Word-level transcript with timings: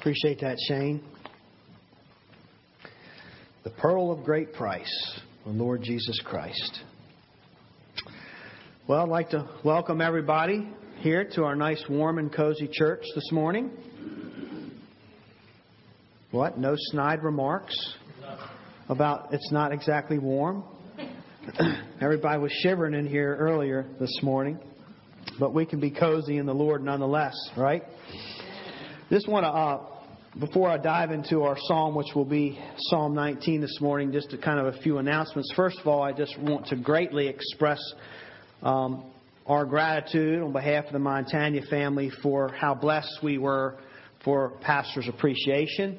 Appreciate 0.00 0.40
that, 0.40 0.56
Shane. 0.66 1.02
The 3.64 3.70
pearl 3.70 4.10
of 4.10 4.24
great 4.24 4.54
price, 4.54 5.20
the 5.44 5.52
Lord 5.52 5.82
Jesus 5.82 6.18
Christ. 6.24 6.80
Well, 8.88 9.02
I'd 9.02 9.10
like 9.10 9.28
to 9.30 9.46
welcome 9.62 10.00
everybody 10.00 10.66
here 11.00 11.28
to 11.34 11.44
our 11.44 11.54
nice, 11.54 11.84
warm, 11.90 12.16
and 12.16 12.32
cozy 12.32 12.66
church 12.72 13.02
this 13.14 13.30
morning. 13.30 13.72
What? 16.30 16.56
No 16.56 16.76
snide 16.76 17.22
remarks 17.22 17.76
about 18.88 19.34
it's 19.34 19.52
not 19.52 19.70
exactly 19.70 20.18
warm? 20.18 20.64
Everybody 22.00 22.40
was 22.40 22.52
shivering 22.62 22.94
in 22.94 23.06
here 23.06 23.36
earlier 23.38 23.86
this 24.00 24.20
morning, 24.22 24.60
but 25.38 25.52
we 25.52 25.66
can 25.66 25.78
be 25.78 25.90
cozy 25.90 26.38
in 26.38 26.46
the 26.46 26.54
Lord 26.54 26.82
nonetheless, 26.82 27.34
right? 27.54 27.82
Just 29.10 29.26
want 29.26 29.42
to, 29.42 29.48
uh, 29.48 29.80
before 30.38 30.68
I 30.68 30.78
dive 30.78 31.10
into 31.10 31.42
our 31.42 31.56
psalm, 31.62 31.96
which 31.96 32.14
will 32.14 32.24
be 32.24 32.56
Psalm 32.76 33.12
19 33.12 33.60
this 33.60 33.78
morning, 33.80 34.12
just 34.12 34.32
kind 34.40 34.60
of 34.60 34.72
a 34.72 34.78
few 34.82 34.98
announcements. 34.98 35.52
First 35.56 35.80
of 35.80 35.88
all, 35.88 36.00
I 36.00 36.12
just 36.12 36.38
want 36.38 36.68
to 36.68 36.76
greatly 36.76 37.26
express 37.26 37.80
um, 38.62 39.10
our 39.48 39.64
gratitude 39.64 40.40
on 40.40 40.52
behalf 40.52 40.84
of 40.84 40.92
the 40.92 41.00
Montagna 41.00 41.68
family 41.68 42.12
for 42.22 42.50
how 42.50 42.72
blessed 42.72 43.18
we 43.20 43.36
were 43.36 43.78
for 44.24 44.50
Pastor's 44.60 45.08
appreciation. 45.08 45.98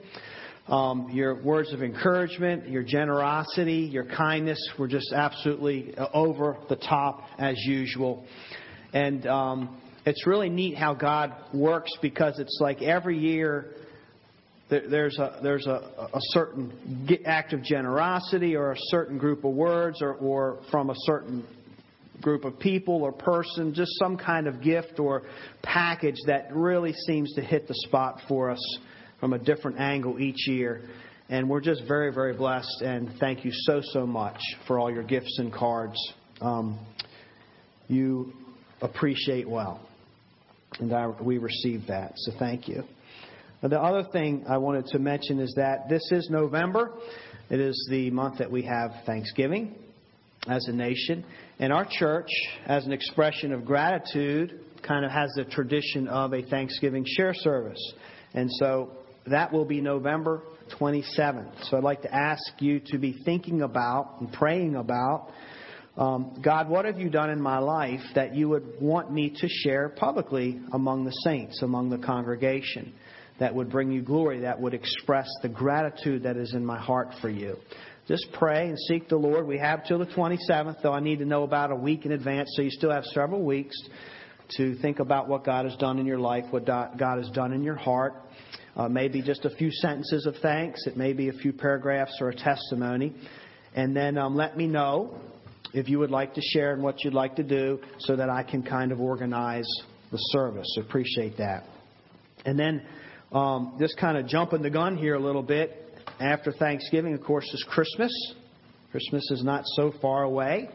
Um, 0.70 1.10
your 1.12 1.44
words 1.44 1.74
of 1.74 1.84
encouragement, 1.84 2.70
your 2.70 2.84
generosity, 2.84 3.90
your 3.92 4.06
kindness 4.06 4.58
were 4.80 4.88
just 4.88 5.12
absolutely 5.12 5.94
over 6.14 6.60
the 6.70 6.78
top 6.78 7.24
as 7.38 7.58
usual. 7.66 8.26
And 8.94 9.28
um, 9.28 9.82
it's 10.06 10.26
really 10.26 10.50
neat 10.50 10.78
how 10.78 10.94
God 10.94 11.34
works 11.54 11.92
because 12.02 12.40
it's 12.40 12.58
like 12.60 12.82
every 12.82 13.18
year 13.18 13.74
there's 14.70 15.18
a 15.20 15.40
there's 15.44 15.68
a, 15.68 16.10
a 16.14 16.20
certain 16.32 16.72
act 17.26 17.52
of 17.54 17.62
generosity 17.62 18.56
or 18.56 18.72
a 18.72 18.78
certain 18.86 19.18
group 19.18 19.44
of 19.44 19.54
words 19.54 20.02
or, 20.02 20.14
or 20.14 20.60
from 20.72 20.90
a 20.90 20.96
certain 21.00 21.46
group 22.22 22.46
of 22.46 22.58
people 22.60 23.04
or 23.04 23.12
person, 23.12 23.74
just 23.74 23.92
some 24.00 24.16
kind 24.16 24.48
of 24.48 24.62
gift 24.62 25.00
or 25.00 25.24
package 25.62 26.16
that 26.28 26.56
really 26.56 26.94
seems 26.94 27.34
to 27.34 27.42
hit 27.42 27.68
the 27.68 27.74
spot 27.88 28.22
for 28.28 28.50
us 28.50 28.80
from 29.20 29.34
a 29.34 29.40
different 29.40 29.80
angle 29.80 30.20
each 30.20 30.48
year. 30.48 30.84
And 31.30 31.50
we're 31.50 31.62
just 31.62 31.84
very, 31.88 32.14
very 32.14 32.34
blessed. 32.34 32.82
And 32.82 33.12
thank 33.20 33.44
you 33.44 33.52
so, 33.54 33.82
so 33.84 34.06
much 34.06 34.40
for 34.68 34.80
all 34.80 34.92
your 34.92 35.04
gifts 35.04 35.38
and 35.40 35.52
cards. 35.52 35.98
Um, 36.42 36.80
you 37.88 38.34
appreciate 38.82 39.50
well. 39.50 39.82
And 40.80 40.94
I, 40.94 41.08
we 41.08 41.38
received 41.38 41.88
that. 41.88 42.14
So 42.16 42.32
thank 42.40 42.68
you. 42.68 42.84
The 43.62 43.80
other 43.80 44.08
thing 44.12 44.46
I 44.50 44.58
wanted 44.58 44.88
to 44.88 45.00
mention 45.00 45.40
is 45.40 45.54
that 45.56 45.88
this 45.88 46.02
is 46.12 46.30
November. 46.32 46.94
It 47.50 47.60
is 47.60 47.88
the 47.92 48.10
month 48.10 48.40
that 48.40 48.50
we 48.50 48.64
have 48.64 48.92
Thanksgiving 49.06 49.76
as 50.48 50.68
a 50.68 50.72
nation. 50.72 51.24
And 51.60 51.72
our 51.72 51.86
church, 51.86 52.30
as 52.66 52.86
an 52.86 52.92
expression 52.92 53.54
of 53.54 53.66
gratitude, 53.66 54.62
kind 54.82 55.06
of 55.06 55.12
has 55.12 55.32
the 55.36 55.46
tradition 55.46 56.08
of 56.08 56.34
a 56.34 56.42
Thanksgiving 56.42 57.06
share 57.06 57.36
service. 57.36 57.94
And 58.34 58.50
so 58.54 58.94
that 59.28 59.52
will 59.52 59.66
be 59.66 59.82
November 59.82 60.42
27th. 60.80 61.70
So 61.70 61.78
I'd 61.78 61.84
like 61.84 62.02
to 62.02 62.14
ask 62.14 62.54
you 62.60 62.82
to 62.88 62.98
be 62.98 63.22
thinking 63.26 63.62
about 63.62 64.22
and 64.22 64.32
praying 64.32 64.76
about 64.76 65.30
um, 66.02 66.42
God, 66.44 66.68
what 66.68 66.86
have 66.86 67.00
you 67.00 67.12
done 67.12 67.30
in 67.30 67.40
my 67.40 67.60
life 67.60 68.02
that 68.16 68.34
you 68.34 68.50
would 68.50 68.82
want 68.82 69.12
me 69.12 69.30
to 69.40 69.48
share 69.48 69.90
publicly 69.90 70.60
among 70.72 71.06
the 71.06 71.12
saints, 71.24 71.62
among 71.62 71.92
the 71.92 72.00
congregation, 72.00 72.92
that 73.40 73.54
would 73.54 73.70
bring 73.70 73.92
you 73.92 74.02
glory, 74.02 74.40
that 74.40 74.60
would 74.60 74.74
express 74.74 75.30
the 75.44 75.48
gratitude 75.48 76.24
that 76.24 76.38
is 76.38 76.56
in 76.56 76.66
my 76.66 76.80
heart 76.80 77.14
for 77.22 77.30
you? 77.30 77.56
Just 78.08 78.26
pray 78.34 78.68
and 78.68 78.80
seek 78.88 79.10
the 79.10 79.16
Lord. 79.16 79.46
We 79.46 79.60
have 79.60 79.86
till 79.86 80.00
the 80.00 80.08
27th, 80.08 80.82
though 80.82 80.92
I 80.92 81.02
need 81.02 81.20
to 81.20 81.26
know 81.26 81.44
about 81.44 81.70
a 81.70 81.76
week 81.76 82.04
in 82.08 82.14
advance, 82.14 82.52
so 82.56 82.64
you 82.64 82.72
still 82.72 82.92
have 82.92 83.06
several 83.06 83.44
weeks 83.44 83.76
to 84.58 84.76
think 84.82 84.98
about 84.98 85.28
what 85.28 85.44
God 85.46 85.66
has 85.66 85.76
done 85.76 86.00
in 86.00 86.08
your 86.08 86.18
life, 86.18 86.46
what 86.50 86.66
God 86.66 86.98
has 86.98 87.30
done 87.30 87.54
in 87.54 87.62
your 87.62 87.76
heart. 87.76 88.16
Uh, 88.76 88.90
maybe 88.90 89.22
just 89.22 89.46
a 89.46 89.52
few 89.52 89.70
sentences 89.72 90.26
of 90.26 90.34
thanks. 90.42 90.88
It 90.88 90.98
may 90.98 91.14
be 91.14 91.30
a 91.30 91.34
few 91.34 91.54
paragraphs 91.54 92.18
or 92.20 92.30
a 92.30 92.36
testimony. 92.36 93.14
And 93.76 93.96
then 93.96 94.18
um, 94.18 94.36
let 94.36 94.58
me 94.58 94.66
know 94.66 95.16
if 95.74 95.90
you 95.90 96.00
would 96.00 96.12
like 96.12 96.34
to 96.36 96.42
share 96.42 96.74
and 96.74 96.84
what 96.84 97.04
you'd 97.04 97.14
like 97.14 97.36
to 97.36 97.44
do 97.44 97.80
so 98.00 98.16
that 98.16 98.30
I 98.30 98.44
can 98.44 98.64
kind 98.64 98.92
of 98.92 99.00
organize 99.00 99.68
the 100.12 100.18
service. 100.18 100.68
Appreciate 100.80 101.38
that. 101.38 101.66
And 102.46 102.60
then 102.60 102.84
um, 103.32 103.76
just 103.80 103.98
kind 103.98 104.18
of 104.18 104.28
jumping 104.28 104.62
the 104.62 104.70
gun 104.70 104.98
here 104.98 105.16
a 105.16 105.20
little 105.20 105.44
bit 105.44 105.78
after 106.20 106.52
Thanksgiving, 106.52 107.14
of 107.14 107.24
course, 107.24 107.46
is 107.54 107.66
Christmas. 107.70 108.12
Christmas 108.92 109.30
is 109.32 109.44
not 109.44 109.64
so 109.66 109.94
far 110.02 110.24
away. 110.24 110.70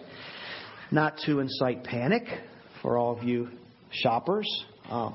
Not 0.91 1.19
to 1.27 1.41
incite 1.41 1.85
panic 1.85 2.23
for 2.81 2.97
all 2.97 3.19
of 3.19 3.25
you 3.25 3.49
shoppers. 3.91 4.49
Uh, 4.89 5.11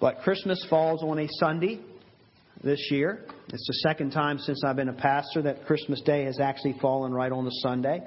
but 0.00 0.20
Christmas 0.20 0.64
falls 0.70 1.02
on 1.02 1.18
a 1.18 1.28
Sunday 1.32 1.80
this 2.62 2.88
year. 2.90 3.26
It's 3.48 3.66
the 3.66 3.88
second 3.88 4.12
time 4.12 4.38
since 4.38 4.62
I've 4.64 4.76
been 4.76 4.88
a 4.88 4.94
pastor 4.94 5.42
that 5.42 5.66
Christmas 5.66 6.00
Day 6.02 6.24
has 6.24 6.38
actually 6.40 6.76
fallen 6.80 7.12
right 7.12 7.32
on 7.32 7.44
the 7.44 7.50
Sunday. 7.62 8.00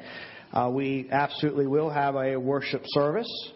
Uh, 0.54 0.70
we 0.72 1.08
absolutely 1.12 1.66
will 1.66 1.90
have 1.90 2.16
a 2.16 2.38
worship 2.38 2.84
service 2.86 3.52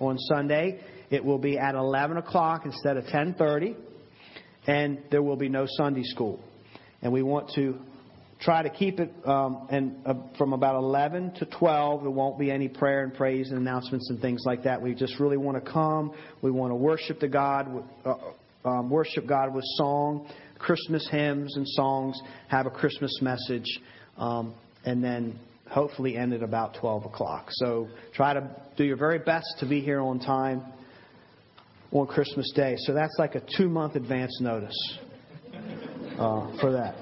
on 0.00 0.18
Sunday. 0.18 0.80
It 1.08 1.24
will 1.24 1.38
be 1.38 1.56
at 1.56 1.76
11 1.76 2.16
o'clock 2.16 2.62
instead 2.64 2.96
of 2.96 3.04
10:30, 3.04 3.76
and 4.66 4.98
there 5.12 5.22
will 5.22 5.36
be 5.36 5.48
no 5.48 5.66
Sunday 5.76 6.02
school. 6.02 6.40
And 7.00 7.12
we 7.12 7.22
want 7.22 7.50
to 7.54 7.78
try 8.40 8.60
to 8.62 8.70
keep 8.70 8.98
it 8.98 9.12
um, 9.24 9.68
and 9.70 9.96
uh, 10.04 10.14
from 10.36 10.52
about 10.52 10.74
11 10.74 11.34
to 11.34 11.46
12 11.46 12.02
there 12.02 12.10
won't 12.10 12.40
be 12.40 12.50
any 12.50 12.66
prayer 12.66 13.04
and 13.04 13.14
praise 13.14 13.50
and 13.50 13.58
announcements 13.58 14.10
and 14.10 14.20
things 14.20 14.42
like 14.44 14.64
that. 14.64 14.82
We 14.82 14.94
just 14.96 15.20
really 15.20 15.36
want 15.36 15.64
to 15.64 15.70
come. 15.70 16.12
We 16.40 16.50
want 16.50 16.72
to 16.72 16.76
worship 16.76 17.20
the 17.20 17.28
god 17.28 17.68
uh, 18.04 18.14
um, 18.64 18.90
worship 18.90 19.26
god 19.26 19.54
with 19.54 19.64
song 19.76 20.28
christmas 20.58 21.08
hymns 21.10 21.56
and 21.56 21.66
songs 21.68 22.20
have 22.48 22.66
a 22.66 22.70
christmas 22.70 23.16
message 23.20 23.66
um, 24.16 24.54
and 24.84 25.02
then 25.02 25.36
hopefully 25.72 26.16
end 26.16 26.32
at 26.32 26.42
about 26.42 26.76
12 26.80 27.06
o'clock 27.06 27.46
so 27.50 27.88
try 28.14 28.34
to 28.34 28.48
do 28.76 28.84
your 28.84 28.96
very 28.96 29.18
best 29.18 29.46
to 29.58 29.66
be 29.66 29.80
here 29.80 30.00
on 30.00 30.18
time 30.18 30.62
on 31.92 32.06
christmas 32.06 32.50
day 32.54 32.74
so 32.78 32.92
that's 32.92 33.16
like 33.18 33.34
a 33.34 33.42
two 33.56 33.68
month 33.68 33.96
advance 33.96 34.38
notice 34.40 34.98
uh, 36.18 36.60
for 36.60 36.72
that. 36.72 36.94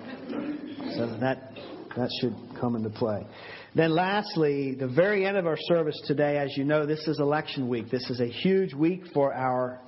So 0.96 1.06
that 1.20 1.52
that 1.96 2.08
should 2.20 2.34
come 2.60 2.76
into 2.76 2.90
play. 2.90 3.26
Then, 3.74 3.90
lastly, 3.90 4.74
the 4.74 4.88
very 4.88 5.26
end 5.26 5.36
of 5.36 5.46
our 5.46 5.56
service 5.58 6.00
today, 6.06 6.38
as 6.38 6.56
you 6.56 6.64
know, 6.64 6.86
this 6.86 7.06
is 7.06 7.20
election 7.20 7.68
week. 7.68 7.90
This 7.90 8.08
is 8.10 8.20
a 8.20 8.26
huge 8.26 8.74
week 8.74 9.02
for 9.12 9.32
our 9.34 9.80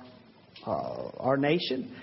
uh, 0.65 1.09
our 1.17 1.37
nation. 1.37 1.95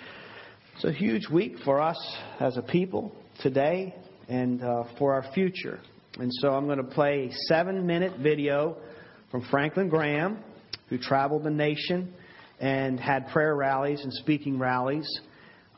It's 0.74 0.84
a 0.84 0.92
huge 0.92 1.28
week 1.28 1.56
for 1.64 1.80
us 1.80 1.98
as 2.40 2.56
a 2.56 2.62
people 2.62 3.14
today 3.42 3.94
and 4.28 4.62
uh, 4.62 4.84
for 4.98 5.14
our 5.14 5.24
future. 5.32 5.80
And 6.18 6.32
so, 6.34 6.48
I'm 6.50 6.66
going 6.66 6.78
to 6.78 6.84
play 6.84 7.30
a 7.30 7.34
seven-minute 7.46 8.18
video 8.20 8.76
from 9.30 9.46
Franklin 9.50 9.88
Graham, 9.88 10.38
who 10.88 10.98
traveled 10.98 11.44
the 11.44 11.50
nation 11.50 12.12
and 12.58 12.98
had 12.98 13.28
prayer 13.28 13.54
rallies 13.54 14.02
and 14.02 14.12
speaking 14.12 14.58
rallies 14.58 15.20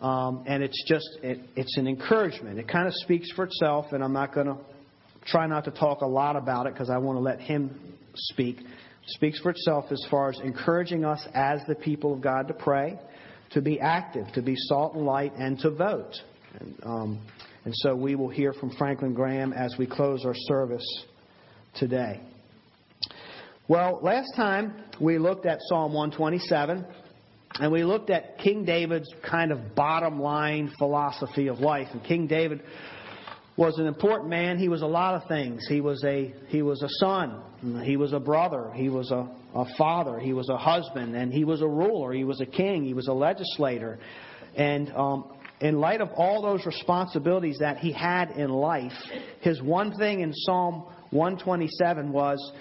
um, 0.02 0.42
and 0.46 0.64
it's 0.64 0.82
just, 0.88 1.08
it, 1.22 1.38
it's 1.54 1.78
an 1.78 1.86
encouragement. 1.86 2.58
It 2.58 2.66
kind 2.66 2.88
of 2.88 2.92
speaks 2.94 3.30
for 3.32 3.44
itself, 3.44 3.86
and 3.92 4.02
I'm 4.02 4.12
not 4.12 4.34
going 4.34 4.48
to 4.48 4.56
try 5.24 5.46
not 5.46 5.64
to 5.66 5.70
talk 5.70 6.00
a 6.00 6.06
lot 6.06 6.34
about 6.34 6.66
it 6.66 6.74
because 6.74 6.90
I 6.90 6.98
want 6.98 7.16
to 7.16 7.20
let 7.20 7.40
him 7.40 7.94
speak. 8.14 8.58
It 8.58 8.66
speaks 9.06 9.40
for 9.40 9.50
itself 9.50 9.86
as 9.92 10.04
far 10.10 10.30
as 10.30 10.40
encouraging 10.40 11.04
us 11.04 11.24
as 11.34 11.60
the 11.68 11.76
people 11.76 12.12
of 12.12 12.20
God 12.20 12.48
to 12.48 12.54
pray, 12.54 12.98
to 13.52 13.62
be 13.62 13.78
active, 13.78 14.26
to 14.34 14.42
be 14.42 14.56
salt 14.56 14.96
and 14.96 15.06
light, 15.06 15.34
and 15.38 15.56
to 15.60 15.70
vote. 15.70 16.14
And, 16.58 16.74
um, 16.82 17.20
and 17.64 17.74
so 17.76 17.94
we 17.94 18.14
will 18.14 18.28
hear 18.28 18.52
from 18.52 18.70
Franklin 18.76 19.14
Graham 19.14 19.52
as 19.52 19.76
we 19.78 19.86
close 19.86 20.24
our 20.24 20.34
service 20.34 21.04
today. 21.74 22.20
Well, 23.68 24.00
last 24.02 24.34
time 24.34 24.74
we 25.00 25.18
looked 25.18 25.46
at 25.46 25.58
Psalm 25.68 25.92
127. 25.92 26.84
And 27.60 27.70
we 27.70 27.84
looked 27.84 28.10
at 28.10 28.38
King 28.38 28.64
David's 28.64 29.12
kind 29.28 29.52
of 29.52 29.74
bottom 29.74 30.20
line 30.20 30.72
philosophy 30.78 31.48
of 31.48 31.60
life. 31.60 31.88
And 31.92 32.02
King 32.02 32.26
David 32.26 32.62
was 33.56 33.78
an 33.78 33.86
important 33.86 34.30
man. 34.30 34.58
He 34.58 34.68
was 34.68 34.80
a 34.80 34.86
lot 34.86 35.14
of 35.14 35.28
things. 35.28 35.66
He 35.68 35.80
was 35.80 36.02
a 36.04 36.32
he 36.48 36.62
was 36.62 36.82
a 36.82 36.88
son. 36.98 37.42
He 37.84 37.96
was 37.96 38.12
a 38.12 38.18
brother. 38.18 38.72
He 38.74 38.88
was 38.88 39.10
a, 39.10 39.28
a 39.54 39.66
father. 39.76 40.18
He 40.18 40.32
was 40.32 40.48
a 40.48 40.56
husband, 40.56 41.14
and 41.14 41.32
he 41.32 41.44
was 41.44 41.60
a 41.60 41.68
ruler. 41.68 42.12
He 42.12 42.24
was 42.24 42.40
a 42.40 42.46
king. 42.46 42.84
He 42.84 42.94
was 42.94 43.08
a 43.08 43.12
legislator. 43.12 43.98
And 44.56 44.90
um, 44.96 45.30
in 45.62 45.78
light 45.80 46.00
of 46.00 46.10
all 46.16 46.42
those 46.42 46.66
responsibilities 46.66 47.58
that 47.60 47.78
he 47.78 47.92
had 47.92 48.32
in 48.32 48.50
life, 48.50 48.92
his 49.40 49.62
one 49.62 49.96
thing 49.96 50.20
in 50.20 50.32
Psalm 50.34 50.84
127 51.10 52.12
was 52.12 52.52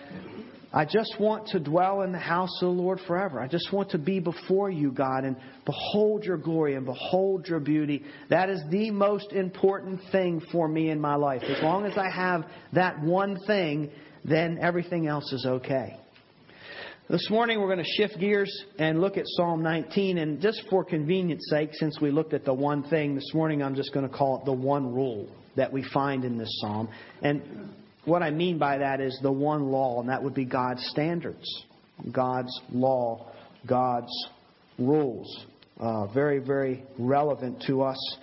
I 0.74 0.86
just 0.86 1.16
want 1.20 1.48
to 1.48 1.60
dwell 1.60 2.04
in 2.04 2.14
the 2.14 2.20
house 2.20 2.62
of 2.62 2.68
the 2.68 2.82
Lord 2.82 3.00
forever. 3.06 3.42
I 3.42 3.48
just 3.48 3.74
want 3.74 3.90
to 3.92 3.98
be 3.98 4.20
before 4.20 4.70
you, 4.70 4.92
God, 4.92 5.26
and 5.26 5.36
behold 5.66 6.24
your 6.24 6.38
glory 6.38 6.76
and 6.76 6.86
behold 6.86 7.48
your 7.48 7.60
beauty. 7.60 8.04
That 8.30 8.50
is 8.50 8.62
the 8.70 8.90
most 8.92 9.34
important 9.34 10.00
thing 10.14 10.42
for 10.52 10.70
me 10.70 10.90
in 10.90 11.02
my 11.02 11.16
life. 11.16 11.42
As 11.44 11.62
long 11.62 11.86
as 11.86 11.98
I 11.98 12.10
have 12.10 12.46
that 12.72 13.02
one 13.02 13.38
thing, 13.46 13.92
then 14.24 14.60
everything 14.62 15.08
else 15.08 15.34
is 15.34 15.46
okay. 15.46 16.01
This 17.12 17.30
morning 17.30 17.60
we're 17.60 17.68
going 17.68 17.84
to 17.84 17.92
shift 17.98 18.18
gears 18.22 18.64
and 18.80 19.02
look 19.02 19.18
at 19.18 19.26
Psalm 19.28 19.62
19. 19.62 20.18
And 20.18 20.40
just 20.40 20.64
for 20.70 20.86
convenience 20.86 21.44
sake, 21.50 21.72
since 21.74 22.00
we 22.00 22.10
looked 22.10 22.34
at 22.34 22.46
the 22.46 22.54
one 22.54 22.84
thing, 22.84 23.16
this 23.16 23.34
morning 23.34 23.62
I'm 23.62 23.76
just 23.76 23.94
going 23.94 24.08
to 24.08 24.16
call 24.18 24.40
it 24.40 24.46
the 24.46 24.54
one 24.54 24.94
rule 24.94 25.28
that 25.58 25.74
we 25.74 25.84
find 25.94 26.24
in 26.24 26.38
this 26.38 26.48
psalm. 26.62 26.88
And 27.22 27.74
what 28.06 28.24
I 28.24 28.32
mean 28.32 28.58
by 28.58 28.78
that 28.78 29.02
is 29.02 29.20
the 29.22 29.32
one 29.32 29.64
law, 29.64 30.00
and 30.00 30.08
that 30.08 30.24
would 30.24 30.34
be 30.34 30.46
God's 30.46 30.88
standards, 30.88 31.46
God's 32.14 32.62
law, 32.72 33.30
God's 33.68 34.30
rules. 34.80 35.46
Uh, 35.82 36.08
very, 36.14 36.40
very 36.40 36.82
relevant 36.98 37.62
to 37.68 37.82
us 37.82 38.18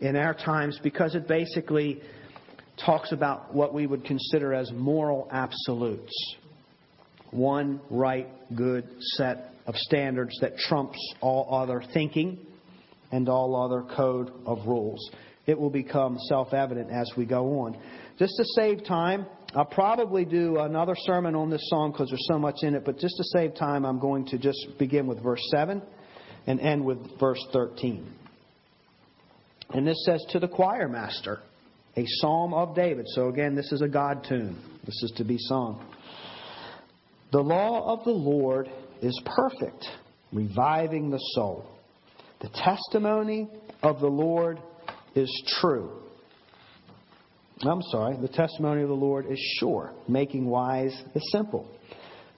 in 0.00 0.16
our 0.16 0.32
times 0.32 0.80
because 0.82 1.14
it 1.14 1.28
basically 1.28 2.00
talks 2.86 3.12
about 3.12 3.54
what 3.54 3.74
we 3.74 3.86
would 3.86 4.06
consider 4.06 4.54
as 4.54 4.72
moral 4.72 5.28
absolutes. 5.30 6.36
One 7.30 7.80
right, 7.90 8.28
good 8.54 8.88
set 9.16 9.54
of 9.66 9.76
standards 9.76 10.36
that 10.40 10.58
trumps 10.58 10.98
all 11.20 11.54
other 11.54 11.82
thinking 11.92 12.38
and 13.12 13.28
all 13.28 13.54
other 13.56 13.82
code 13.94 14.30
of 14.46 14.66
rules. 14.66 15.10
It 15.46 15.58
will 15.58 15.70
become 15.70 16.18
self 16.28 16.52
evident 16.52 16.90
as 16.90 17.10
we 17.16 17.26
go 17.26 17.60
on. 17.60 17.76
Just 18.18 18.34
to 18.36 18.44
save 18.54 18.84
time, 18.84 19.26
I'll 19.54 19.64
probably 19.64 20.24
do 20.24 20.58
another 20.58 20.94
sermon 20.96 21.34
on 21.34 21.50
this 21.50 21.62
song 21.70 21.92
because 21.92 22.08
there's 22.08 22.26
so 22.30 22.38
much 22.38 22.56
in 22.62 22.74
it, 22.74 22.84
but 22.84 22.98
just 22.98 23.16
to 23.16 23.24
save 23.24 23.54
time, 23.54 23.84
I'm 23.84 23.98
going 23.98 24.26
to 24.26 24.38
just 24.38 24.78
begin 24.78 25.06
with 25.06 25.22
verse 25.22 25.42
7 25.50 25.82
and 26.46 26.60
end 26.60 26.84
with 26.84 26.98
verse 27.18 27.44
13. 27.52 28.12
And 29.70 29.86
this 29.86 30.04
says, 30.04 30.24
To 30.30 30.38
the 30.38 30.48
choir 30.48 30.88
master, 30.88 31.40
a 31.96 32.04
psalm 32.06 32.54
of 32.54 32.74
David. 32.74 33.06
So 33.08 33.28
again, 33.28 33.54
this 33.54 33.72
is 33.72 33.82
a 33.82 33.88
God 33.88 34.24
tune. 34.28 34.58
This 34.84 35.02
is 35.02 35.12
to 35.16 35.24
be 35.24 35.38
sung. 35.38 35.84
The 37.32 37.40
law 37.40 37.92
of 37.92 38.04
the 38.04 38.10
Lord 38.10 38.68
is 39.00 39.20
perfect, 39.24 39.86
reviving 40.32 41.10
the 41.10 41.20
soul. 41.34 41.64
The 42.40 42.48
testimony 42.48 43.48
of 43.82 44.00
the 44.00 44.08
Lord 44.08 44.58
is 45.14 45.30
true 45.60 46.00
I'm 47.62 47.82
sorry, 47.90 48.16
the 48.16 48.28
testimony 48.28 48.82
of 48.82 48.88
the 48.88 48.94
Lord 48.94 49.26
is 49.30 49.38
sure, 49.58 49.92
making 50.08 50.46
wise 50.46 50.98
the 51.12 51.20
simple. 51.30 51.68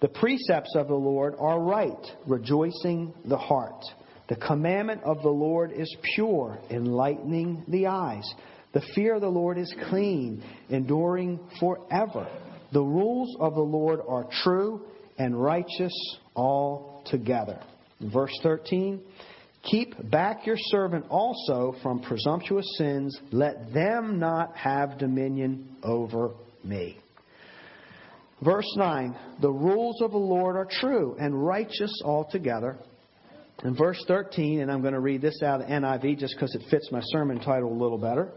The 0.00 0.08
precepts 0.08 0.74
of 0.74 0.88
the 0.88 0.94
Lord 0.94 1.34
are 1.38 1.60
right, 1.60 2.06
rejoicing 2.26 3.14
the 3.26 3.36
heart. 3.36 3.84
The 4.28 4.34
commandment 4.34 5.02
of 5.04 5.22
the 5.22 5.30
Lord 5.30 5.70
is 5.70 5.94
pure, 6.14 6.58
enlightening 6.70 7.64
the 7.68 7.86
eyes. 7.86 8.28
The 8.72 8.82
fear 8.96 9.14
of 9.14 9.20
the 9.20 9.28
Lord 9.28 9.58
is 9.58 9.72
clean, 9.90 10.42
enduring 10.70 11.38
forever. 11.60 12.26
The 12.72 12.82
rules 12.82 13.36
of 13.40 13.54
the 13.54 13.60
Lord 13.60 14.00
are 14.08 14.26
true 14.42 14.82
and 15.18 15.40
righteous 15.40 15.92
altogether. 16.34 17.60
Verse 18.12 18.36
13 18.42 19.00
Keep 19.70 20.10
back 20.10 20.44
your 20.44 20.56
servant 20.58 21.04
also 21.08 21.76
from 21.82 22.00
presumptuous 22.00 22.66
sins. 22.78 23.16
Let 23.30 23.72
them 23.72 24.18
not 24.18 24.56
have 24.56 24.98
dominion 24.98 25.76
over 25.84 26.32
me. 26.64 26.98
Verse 28.44 28.70
9 28.76 29.16
The 29.40 29.50
rules 29.50 30.02
of 30.02 30.10
the 30.10 30.18
Lord 30.18 30.56
are 30.56 30.66
true 30.80 31.16
and 31.20 31.46
righteous 31.46 31.92
altogether. 32.04 32.78
In 33.64 33.76
verse 33.76 34.02
13, 34.08 34.60
and 34.60 34.72
I'm 34.72 34.80
going 34.80 34.94
to 34.94 35.00
read 35.00 35.22
this 35.22 35.40
out 35.44 35.60
of 35.60 35.68
the 35.68 35.72
NIV 35.72 36.18
just 36.18 36.34
because 36.34 36.52
it 36.56 36.62
fits 36.68 36.90
my 36.90 37.00
sermon 37.04 37.38
title 37.38 37.72
a 37.72 37.78
little 37.80 37.98
better. 37.98 38.32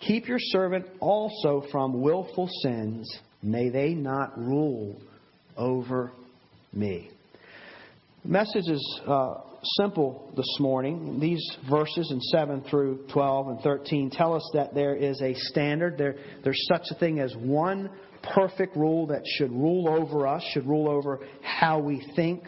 Keep 0.00 0.28
your 0.28 0.38
servant 0.38 0.84
also 1.00 1.64
from 1.72 2.02
willful 2.02 2.50
sins. 2.62 3.10
May 3.46 3.68
they 3.68 3.94
not 3.94 4.36
rule 4.36 5.00
over 5.56 6.10
me. 6.72 7.10
The 8.24 8.28
message 8.28 8.68
is 8.68 9.00
uh, 9.06 9.34
simple 9.80 10.32
this 10.36 10.56
morning. 10.58 11.20
These 11.20 11.56
verses 11.70 12.10
in 12.10 12.20
7 12.20 12.64
through 12.68 13.06
12 13.12 13.48
and 13.48 13.60
13 13.60 14.10
tell 14.10 14.34
us 14.34 14.50
that 14.54 14.74
there 14.74 14.96
is 14.96 15.22
a 15.22 15.32
standard. 15.34 15.96
There, 15.96 16.16
there's 16.42 16.60
such 16.66 16.88
a 16.90 16.96
thing 16.96 17.20
as 17.20 17.36
one 17.36 17.88
perfect 18.34 18.76
rule 18.76 19.06
that 19.06 19.22
should 19.38 19.52
rule 19.52 19.88
over 19.88 20.26
us, 20.26 20.42
should 20.52 20.66
rule 20.66 20.88
over 20.88 21.20
how 21.42 21.78
we 21.78 22.04
think, 22.16 22.42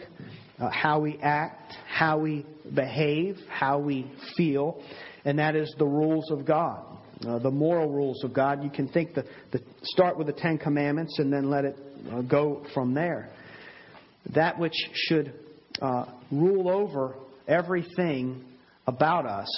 uh, 0.59 0.69
how 0.69 0.99
we 0.99 1.17
act, 1.21 1.75
how 1.87 2.17
we 2.17 2.45
behave, 2.75 3.37
how 3.47 3.79
we 3.79 4.11
feel, 4.35 4.83
and 5.23 5.39
that 5.39 5.55
is 5.55 5.73
the 5.79 5.87
rules 5.87 6.29
of 6.29 6.45
God. 6.45 6.88
Uh, 7.27 7.37
the 7.37 7.51
moral 7.51 7.91
rules 7.91 8.23
of 8.23 8.33
God. 8.33 8.63
You 8.63 8.69
can 8.69 8.87
think 8.87 9.13
the, 9.13 9.25
the 9.51 9.61
start 9.83 10.17
with 10.17 10.27
the 10.27 10.33
Ten 10.33 10.57
Commandments 10.57 11.19
and 11.19 11.31
then 11.33 11.49
let 11.49 11.65
it 11.65 11.77
uh, 12.11 12.21
go 12.21 12.65
from 12.73 12.93
there. 12.93 13.29
That 14.33 14.57
which 14.57 14.75
should 14.93 15.33
uh, 15.81 16.05
rule 16.31 16.69
over 16.69 17.15
everything 17.45 18.45
about 18.87 19.25
us 19.25 19.49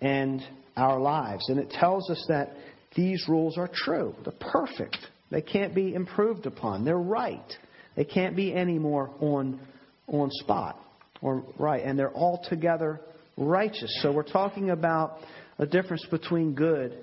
and 0.00 0.42
our 0.76 0.98
lives. 0.98 1.48
And 1.50 1.58
it 1.58 1.68
tells 1.70 2.08
us 2.08 2.24
that 2.28 2.54
these 2.96 3.26
rules 3.28 3.58
are 3.58 3.68
true. 3.70 4.14
They're 4.24 4.32
perfect. 4.50 4.96
They 5.30 5.42
can't 5.42 5.74
be 5.74 5.94
improved 5.94 6.46
upon. 6.46 6.86
They're 6.86 6.96
right. 6.96 7.52
They 7.96 8.04
can't 8.04 8.34
be 8.34 8.54
any 8.54 8.78
more 8.78 9.10
on, 9.20 9.60
on 10.06 10.30
spot 10.32 10.82
or 11.20 11.44
right. 11.58 11.84
And 11.84 11.98
they're 11.98 12.14
altogether 12.14 13.00
righteous. 13.36 13.94
So 14.02 14.10
we're 14.10 14.22
talking 14.22 14.70
about 14.70 15.18
a 15.58 15.66
difference 15.66 16.06
between 16.10 16.54
good 16.54 16.96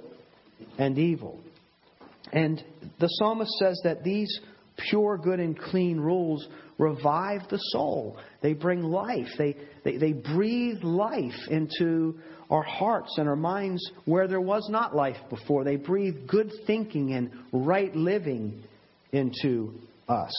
and 0.77 0.97
evil. 0.97 1.39
And 2.31 2.63
the 2.99 3.07
psalmist 3.07 3.51
says 3.59 3.79
that 3.83 4.03
these 4.03 4.39
pure, 4.89 5.17
good, 5.17 5.39
and 5.39 5.57
clean 5.57 5.99
rules 5.99 6.47
revive 6.77 7.41
the 7.49 7.57
soul. 7.71 8.17
They 8.41 8.53
bring 8.53 8.83
life. 8.83 9.27
They, 9.37 9.55
they, 9.83 9.97
they 9.97 10.13
breathe 10.13 10.83
life 10.83 11.47
into 11.49 12.19
our 12.49 12.63
hearts 12.63 13.17
and 13.17 13.27
our 13.27 13.35
minds 13.35 13.81
where 14.05 14.27
there 14.27 14.41
was 14.41 14.67
not 14.69 14.95
life 14.95 15.17
before. 15.29 15.63
They 15.63 15.75
breathe 15.75 16.27
good 16.27 16.51
thinking 16.65 17.13
and 17.13 17.31
right 17.51 17.95
living 17.95 18.63
into 19.11 19.73
us. 20.07 20.33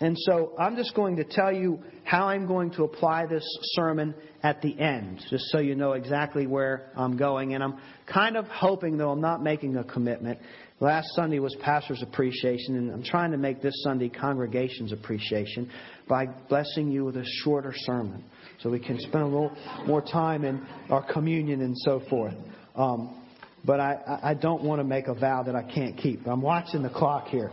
And 0.00 0.16
so 0.18 0.54
I'm 0.58 0.74
just 0.74 0.94
going 0.94 1.16
to 1.16 1.24
tell 1.24 1.52
you 1.52 1.78
how 2.02 2.28
I'm 2.28 2.46
going 2.46 2.72
to 2.72 2.82
apply 2.84 3.26
this 3.26 3.44
sermon 3.74 4.14
at 4.42 4.60
the 4.60 4.78
end, 4.78 5.24
just 5.30 5.44
so 5.50 5.58
you 5.58 5.76
know 5.76 5.92
exactly 5.92 6.46
where 6.46 6.90
I'm 6.96 7.16
going. 7.16 7.54
And 7.54 7.62
I'm 7.62 7.78
kind 8.12 8.36
of 8.36 8.46
hoping, 8.46 8.98
though 8.98 9.10
I'm 9.10 9.20
not 9.20 9.42
making 9.42 9.76
a 9.76 9.84
commitment, 9.84 10.40
Last 10.80 11.14
Sunday 11.14 11.38
was 11.38 11.54
Pastor's 11.60 12.02
Appreciation, 12.02 12.76
and 12.76 12.90
I'm 12.90 13.04
trying 13.04 13.30
to 13.30 13.38
make 13.38 13.62
this 13.62 13.72
Sunday 13.84 14.08
Congregation's 14.08 14.92
Appreciation 14.92 15.70
by 16.08 16.26
blessing 16.26 16.90
you 16.90 17.04
with 17.04 17.16
a 17.16 17.24
shorter 17.42 17.72
sermon 17.74 18.24
so 18.60 18.70
we 18.70 18.80
can 18.80 18.98
spend 18.98 19.22
a 19.22 19.26
little 19.26 19.56
more 19.86 20.02
time 20.02 20.44
in 20.44 20.66
our 20.90 21.02
communion 21.12 21.62
and 21.62 21.74
so 21.78 22.02
forth. 22.10 22.34
Um, 22.74 23.22
but 23.64 23.78
I, 23.78 24.18
I 24.22 24.34
don't 24.34 24.64
want 24.64 24.80
to 24.80 24.84
make 24.84 25.06
a 25.06 25.14
vow 25.14 25.44
that 25.44 25.54
I 25.54 25.62
can't 25.62 25.96
keep. 25.96 26.26
I'm 26.26 26.42
watching 26.42 26.82
the 26.82 26.90
clock 26.90 27.28
here. 27.28 27.52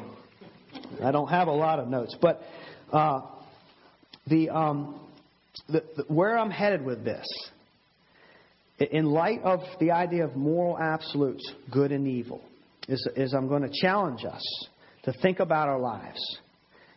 I 1.04 1.12
don't 1.12 1.30
have 1.30 1.48
a 1.48 1.54
lot 1.54 1.80
of 1.80 1.88
notes, 1.88 2.16
but 2.22 2.42
uh, 2.92 3.22
the, 4.28 4.50
um, 4.50 5.00
the, 5.68 5.84
the 5.98 6.04
where 6.08 6.38
I'm 6.38 6.52
headed 6.52 6.84
with 6.84 7.04
this, 7.04 7.26
in 8.80 9.06
light 9.06 9.42
of 9.44 9.60
the 9.80 9.92
idea 9.92 10.26
of 10.26 10.36
moral 10.36 10.78
absolutes, 10.80 11.54
good 11.72 11.92
and 11.92 12.08
evil, 12.08 12.42
is, 12.88 13.08
is 13.16 13.34
I'm 13.34 13.48
going 13.48 13.62
to 13.62 13.72
challenge 13.82 14.26
us 14.26 14.68
to 15.04 15.14
think 15.22 15.40
about 15.40 15.68
our 15.68 15.80
lives 15.80 16.20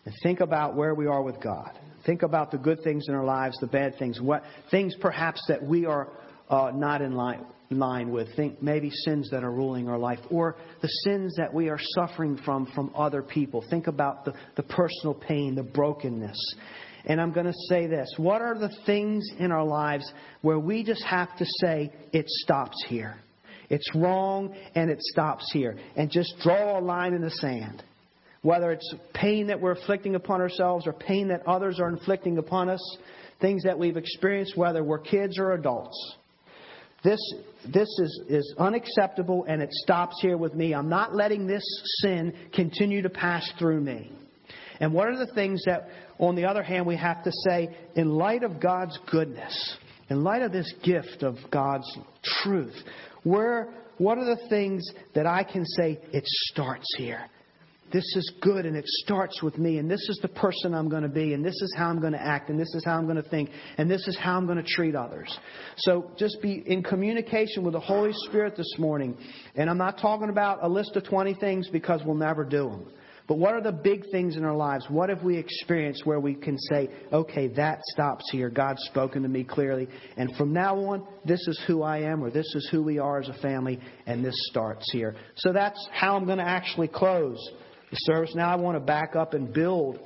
and 0.04 0.14
think 0.22 0.40
about 0.40 0.76
where 0.76 0.94
we 0.94 1.06
are 1.06 1.22
with 1.22 1.40
God. 1.42 1.70
Think 2.06 2.22
about 2.22 2.50
the 2.50 2.58
good 2.58 2.82
things 2.82 3.06
in 3.08 3.14
our 3.14 3.24
lives, 3.24 3.56
the 3.60 3.66
bad 3.66 3.98
things, 3.98 4.20
what 4.20 4.42
things 4.70 4.94
perhaps 5.00 5.42
that 5.48 5.62
we 5.62 5.86
are 5.86 6.08
uh, 6.48 6.70
not 6.74 7.02
in 7.02 7.14
line, 7.14 7.44
line 7.70 8.10
with. 8.10 8.34
Think 8.36 8.62
maybe 8.62 8.90
sins 8.90 9.30
that 9.30 9.44
are 9.44 9.50
ruling 9.50 9.88
our 9.88 9.98
life, 9.98 10.18
or 10.30 10.56
the 10.82 10.88
sins 11.04 11.34
that 11.36 11.52
we 11.52 11.68
are 11.68 11.80
suffering 11.94 12.38
from 12.44 12.66
from 12.74 12.90
other 12.94 13.22
people. 13.22 13.64
Think 13.70 13.86
about 13.86 14.24
the, 14.24 14.34
the 14.56 14.62
personal 14.62 15.14
pain, 15.14 15.54
the 15.54 15.62
brokenness. 15.62 16.38
And 17.06 17.20
I'm 17.20 17.32
going 17.32 17.46
to 17.46 17.54
say 17.68 17.86
this: 17.86 18.12
What 18.16 18.42
are 18.42 18.58
the 18.58 18.74
things 18.86 19.28
in 19.38 19.52
our 19.52 19.64
lives 19.64 20.10
where 20.42 20.58
we 20.58 20.84
just 20.84 21.04
have 21.04 21.36
to 21.36 21.46
say 21.60 21.92
it 22.12 22.28
stops 22.28 22.84
here? 22.88 23.16
It's 23.70 23.94
wrong 23.94 24.54
and 24.74 24.90
it 24.90 25.00
stops 25.02 25.50
here. 25.52 25.78
And 25.96 26.10
just 26.10 26.34
draw 26.42 26.78
a 26.78 26.80
line 26.80 27.14
in 27.14 27.22
the 27.22 27.30
sand. 27.30 27.82
Whether 28.42 28.72
it's 28.72 28.94
pain 29.14 29.46
that 29.46 29.60
we're 29.60 29.74
inflicting 29.74 30.14
upon 30.16 30.40
ourselves 30.40 30.86
or 30.86 30.92
pain 30.92 31.28
that 31.28 31.46
others 31.46 31.80
are 31.80 31.88
inflicting 31.88 32.36
upon 32.36 32.68
us, 32.68 32.98
things 33.40 33.62
that 33.64 33.78
we've 33.78 33.96
experienced, 33.96 34.56
whether 34.56 34.84
we're 34.84 34.98
kids 34.98 35.38
or 35.38 35.52
adults. 35.52 35.96
This, 37.04 37.20
this 37.73 37.88
is, 37.99 38.20
is 38.28 38.54
unacceptable 38.58 39.44
and 39.46 39.62
it 39.62 39.68
stops 39.73 40.16
here 40.20 40.38
with 40.38 40.54
me. 40.54 40.75
I'm 40.75 40.88
not 40.88 41.14
letting 41.14 41.46
this 41.46 41.62
sin 42.00 42.32
continue 42.54 43.02
to 43.02 43.11
pass 43.11 43.49
through 43.58 43.82
me. 43.82 44.11
And 44.80 44.92
what 44.92 45.08
are 45.08 45.16
the 45.16 45.32
things 45.34 45.62
that, 45.66 45.88
on 46.18 46.34
the 46.34 46.46
other 46.46 46.62
hand, 46.62 46.87
we 46.87 46.96
have 46.96 47.23
to 47.25 47.30
say, 47.46 47.68
in 47.94 48.11
light 48.11 48.42
of 48.42 48.58
God's 48.61 48.99
goodness, 49.11 49.76
in 50.08 50.25
light 50.25 50.42
of 50.42 50.50
this 50.50 50.73
gift 50.82 51.23
of 51.23 51.37
God's 51.52 51.87
truth, 52.42 52.75
where, 53.23 53.73
what 53.99 54.18
are 54.18 54.25
the 54.25 54.49
things 54.49 54.90
that 55.14 55.26
I 55.26 55.44
can 55.44 55.64
say, 55.64 56.00
it 56.12 56.25
starts 56.26 56.87
here? 56.96 57.20
This 57.94 58.16
is 58.16 58.32
good 58.40 58.66
and 58.66 58.76
it 58.76 58.84
starts 58.88 59.40
with 59.40 59.56
me, 59.56 59.78
and 59.78 59.88
this 59.88 60.08
is 60.08 60.18
the 60.20 60.26
person 60.26 60.74
I'm 60.74 60.88
going 60.88 61.04
to 61.04 61.08
be, 61.08 61.32
and 61.32 61.44
this 61.44 61.54
is 61.62 61.72
how 61.78 61.88
I'm 61.88 62.00
going 62.00 62.12
to 62.12 62.20
act, 62.20 62.50
and 62.50 62.58
this 62.58 62.74
is 62.74 62.84
how 62.84 62.98
I'm 62.98 63.04
going 63.04 63.22
to 63.22 63.28
think, 63.30 63.50
and 63.78 63.88
this 63.88 64.08
is 64.08 64.18
how 64.18 64.36
I'm 64.36 64.46
going 64.46 64.58
to 64.58 64.68
treat 64.68 64.96
others. 64.96 65.38
So 65.76 66.10
just 66.18 66.42
be 66.42 66.64
in 66.66 66.82
communication 66.82 67.62
with 67.62 67.74
the 67.74 67.80
Holy 67.80 68.10
Spirit 68.26 68.56
this 68.56 68.74
morning. 68.78 69.16
And 69.54 69.70
I'm 69.70 69.78
not 69.78 69.98
talking 69.98 70.28
about 70.28 70.58
a 70.64 70.68
list 70.68 70.96
of 70.96 71.04
20 71.04 71.34
things 71.34 71.68
because 71.68 72.00
we'll 72.04 72.16
never 72.16 72.44
do 72.44 72.68
them. 72.68 72.86
But 73.28 73.38
what 73.38 73.54
are 73.54 73.62
the 73.62 73.70
big 73.70 74.10
things 74.10 74.36
in 74.36 74.44
our 74.44 74.56
lives? 74.56 74.86
What 74.88 75.08
have 75.08 75.22
we 75.22 75.38
experienced 75.38 76.04
where 76.04 76.18
we 76.18 76.34
can 76.34 76.58
say, 76.58 76.90
okay, 77.12 77.46
that 77.54 77.78
stops 77.92 78.28
here. 78.32 78.50
God's 78.50 78.82
spoken 78.86 79.22
to 79.22 79.28
me 79.28 79.44
clearly. 79.44 79.88
And 80.16 80.34
from 80.36 80.52
now 80.52 80.76
on, 80.76 81.06
this 81.24 81.46
is 81.46 81.62
who 81.68 81.82
I 81.82 82.00
am, 82.00 82.24
or 82.24 82.30
this 82.30 82.52
is 82.56 82.68
who 82.72 82.82
we 82.82 82.98
are 82.98 83.20
as 83.20 83.28
a 83.28 83.40
family, 83.40 83.78
and 84.06 84.24
this 84.24 84.34
starts 84.50 84.90
here. 84.90 85.14
So 85.36 85.52
that's 85.52 85.78
how 85.92 86.16
I'm 86.16 86.26
going 86.26 86.38
to 86.38 86.44
actually 86.44 86.88
close 86.88 87.38
the 87.94 88.12
service. 88.12 88.34
Now 88.34 88.50
I 88.50 88.56
want 88.56 88.76
to 88.76 88.80
back 88.80 89.14
up 89.14 89.34
and 89.34 89.52
build 89.52 90.00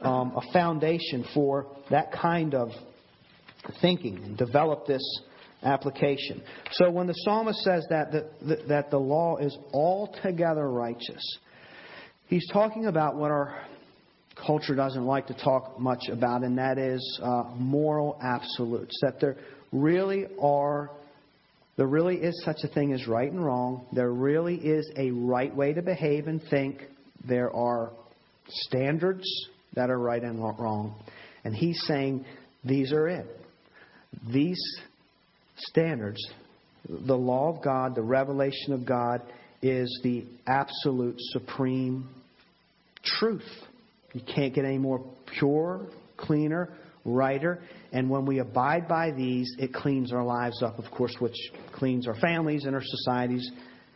um, 0.00 0.32
a 0.36 0.52
foundation 0.52 1.24
for 1.34 1.66
that 1.90 2.10
kind 2.12 2.54
of 2.54 2.70
thinking 3.82 4.22
and 4.24 4.38
develop 4.38 4.86
this 4.86 5.02
application. 5.62 6.42
So 6.72 6.90
when 6.90 7.06
the 7.06 7.12
psalmist 7.12 7.58
says 7.60 7.86
that 7.90 8.10
the, 8.10 8.62
that 8.68 8.90
the 8.90 8.98
law 8.98 9.36
is 9.36 9.56
altogether 9.72 10.70
righteous, 10.70 11.38
he's 12.26 12.46
talking 12.52 12.86
about 12.86 13.16
what 13.16 13.30
our 13.30 13.66
culture 14.46 14.74
doesn't 14.74 15.04
like 15.04 15.26
to 15.26 15.34
talk 15.34 15.78
much 15.78 16.08
about, 16.10 16.42
and 16.42 16.56
that 16.58 16.78
is 16.78 17.20
uh, 17.22 17.44
moral 17.56 18.18
absolutes. 18.22 18.98
That 19.02 19.20
there 19.20 19.36
really 19.72 20.26
are, 20.40 20.90
there 21.76 21.86
really 21.86 22.16
is 22.16 22.40
such 22.44 22.58
a 22.64 22.68
thing 22.68 22.92
as 22.92 23.06
right 23.06 23.30
and 23.30 23.44
wrong. 23.44 23.86
There 23.92 24.12
really 24.12 24.56
is 24.56 24.90
a 24.96 25.10
right 25.10 25.54
way 25.54 25.74
to 25.74 25.82
behave 25.82 26.28
and 26.28 26.40
think. 26.48 26.82
There 27.28 27.54
are 27.54 27.92
standards 28.48 29.24
that 29.74 29.90
are 29.90 29.98
right 29.98 30.22
and 30.22 30.40
wrong. 30.40 30.94
And 31.44 31.54
he's 31.54 31.80
saying 31.86 32.24
these 32.64 32.92
are 32.92 33.08
it. 33.08 33.26
These 34.32 34.60
standards, 35.56 36.20
the 36.88 37.16
law 37.16 37.54
of 37.54 37.62
God, 37.62 37.94
the 37.94 38.02
revelation 38.02 38.72
of 38.72 38.86
God, 38.86 39.22
is 39.62 40.00
the 40.02 40.24
absolute 40.46 41.16
supreme 41.18 42.08
truth. 43.02 43.48
You 44.12 44.20
can't 44.22 44.54
get 44.54 44.64
any 44.64 44.78
more 44.78 45.04
pure, 45.38 45.86
cleaner, 46.16 46.72
righter. 47.04 47.60
And 47.92 48.10
when 48.10 48.26
we 48.26 48.38
abide 48.38 48.88
by 48.88 49.10
these, 49.10 49.54
it 49.58 49.72
cleans 49.72 50.12
our 50.12 50.24
lives 50.24 50.62
up, 50.62 50.78
of 50.78 50.90
course, 50.90 51.14
which 51.18 51.36
cleans 51.72 52.06
our 52.06 52.18
families 52.20 52.64
and 52.64 52.74
our 52.74 52.82
societies 52.84 53.50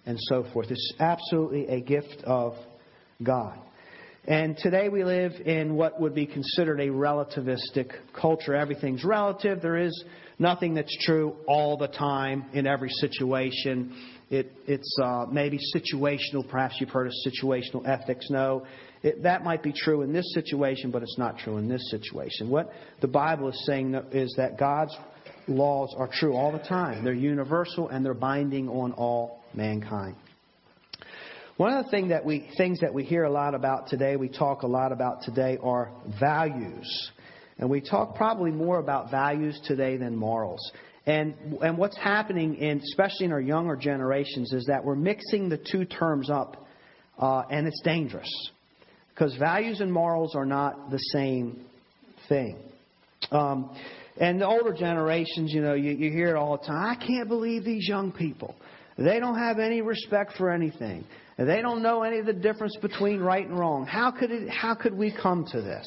and 0.07 0.19
so 0.21 0.45
forth. 0.53 0.71
It's 0.71 0.95
absolutely 0.99 1.67
a 1.69 1.81
gift 1.81 2.23
of 2.25 2.55
God. 3.23 3.59
And 4.27 4.57
today 4.59 4.91
we 4.91 5.03
live 5.03 5.33
in 5.47 5.77
what 5.77 5.99
would 6.01 6.15
be 6.15 6.27
considered 6.27 6.79
a 6.79 6.89
relativistic 6.89 7.91
culture. 8.19 8.55
Everything's 8.55 9.03
relative. 9.03 9.63
There 9.63 9.79
is 9.79 10.05
nothing 10.39 10.75
that's 10.75 10.95
true 11.05 11.37
all 11.47 11.79
the 11.79 11.89
time 11.89 12.45
in 12.53 12.67
every 12.67 12.91
situation. 12.91 13.97
It, 14.29 14.53
it's 14.67 14.99
uh, 15.03 15.27
maybe 15.33 15.59
situational. 15.75 16.49
Perhaps 16.49 16.77
you've 16.79 16.91
heard 16.91 17.07
of 17.07 17.15
situational 17.27 17.89
ethics. 17.89 18.29
No, 18.31 18.67
it, 19.03 19.23
that 19.23 19.43
might 19.43 19.63
be 19.63 19.73
true 19.73 20.03
in 20.03 20.13
this 20.13 20.35
situation, 20.35 20.91
but 20.91 21.03
it's 21.03 21.19
not 21.19 21.39
true 21.39 21.57
in 21.57 21.69
this 21.69 21.91
situation. 21.91 22.51
What 22.51 22.71
the 23.01 23.09
Bible 23.09 23.49
is 23.49 23.67
saying 23.67 23.95
is 24.13 24.35
that 24.37 24.59
God's 24.59 24.95
laws 25.49 25.95
are 25.97 26.09
true 26.13 26.35
all 26.35 26.53
the 26.53 26.59
time. 26.59 27.05
They're 27.05 27.15
universal 27.15 27.89
and 27.89 28.05
they're 28.05 28.15
binding 28.15 28.69
on 28.69 28.93
all 28.93 29.43
mankind. 29.55 30.17
One 31.61 31.75
of 31.75 31.85
the 31.85 31.91
thing 31.91 32.09
that 32.09 32.25
we, 32.25 32.49
things 32.57 32.81
that 32.81 32.95
we 32.95 33.05
hear 33.05 33.25
a 33.25 33.31
lot 33.31 33.55
about 33.55 33.87
today, 33.87 34.17
we 34.17 34.31
talk 34.31 34.63
a 34.63 34.67
lot 34.67 34.93
about 34.93 35.21
today, 35.21 35.59
are 35.63 35.93
values. 36.19 37.11
And 37.59 37.69
we 37.69 37.83
talk 37.83 38.15
probably 38.15 38.51
more 38.51 38.79
about 38.79 39.11
values 39.11 39.61
today 39.67 39.99
than 39.99 40.17
morals. 40.17 40.73
And, 41.05 41.35
and 41.63 41.77
what's 41.77 41.99
happening, 41.99 42.55
in, 42.55 42.79
especially 42.79 43.27
in 43.27 43.33
our 43.33 43.43
younger 43.43 43.77
generations, 43.77 44.55
is 44.55 44.65
that 44.69 44.83
we're 44.83 44.95
mixing 44.95 45.51
the 45.51 45.59
two 45.59 45.85
terms 45.85 46.31
up, 46.31 46.67
uh, 47.19 47.43
and 47.51 47.67
it's 47.67 47.83
dangerous. 47.83 48.51
Because 49.13 49.37
values 49.37 49.83
and 49.83 49.93
morals 49.93 50.35
are 50.35 50.47
not 50.47 50.91
the 50.91 51.01
same 51.13 51.67
thing. 52.27 52.57
Um, 53.31 53.77
and 54.17 54.41
the 54.41 54.47
older 54.47 54.73
generations, 54.73 55.53
you 55.53 55.61
know, 55.61 55.75
you, 55.75 55.91
you 55.91 56.11
hear 56.11 56.35
it 56.35 56.37
all 56.37 56.57
the 56.57 56.67
time. 56.67 56.97
I 56.99 57.07
can't 57.07 57.29
believe 57.29 57.65
these 57.65 57.87
young 57.87 58.13
people. 58.13 58.55
They 58.97 59.21
don't 59.21 59.39
have 59.39 59.59
any 59.59 59.83
respect 59.83 60.35
for 60.39 60.51
anything. 60.51 61.05
They 61.47 61.63
don't 61.63 61.83
know 61.83 62.03
any 62.03 62.19
of 62.19 62.27
the 62.27 62.35
difference 62.35 62.77
between 62.83 63.21
right 63.21 63.47
and 63.47 63.59
wrong. 63.59 63.87
How 63.87 64.11
could, 64.11 64.31
it, 64.31 64.49
how 64.51 64.75
could 64.75 64.95
we 64.95 65.11
come 65.11 65.47
to 65.53 65.63
this? 65.63 65.87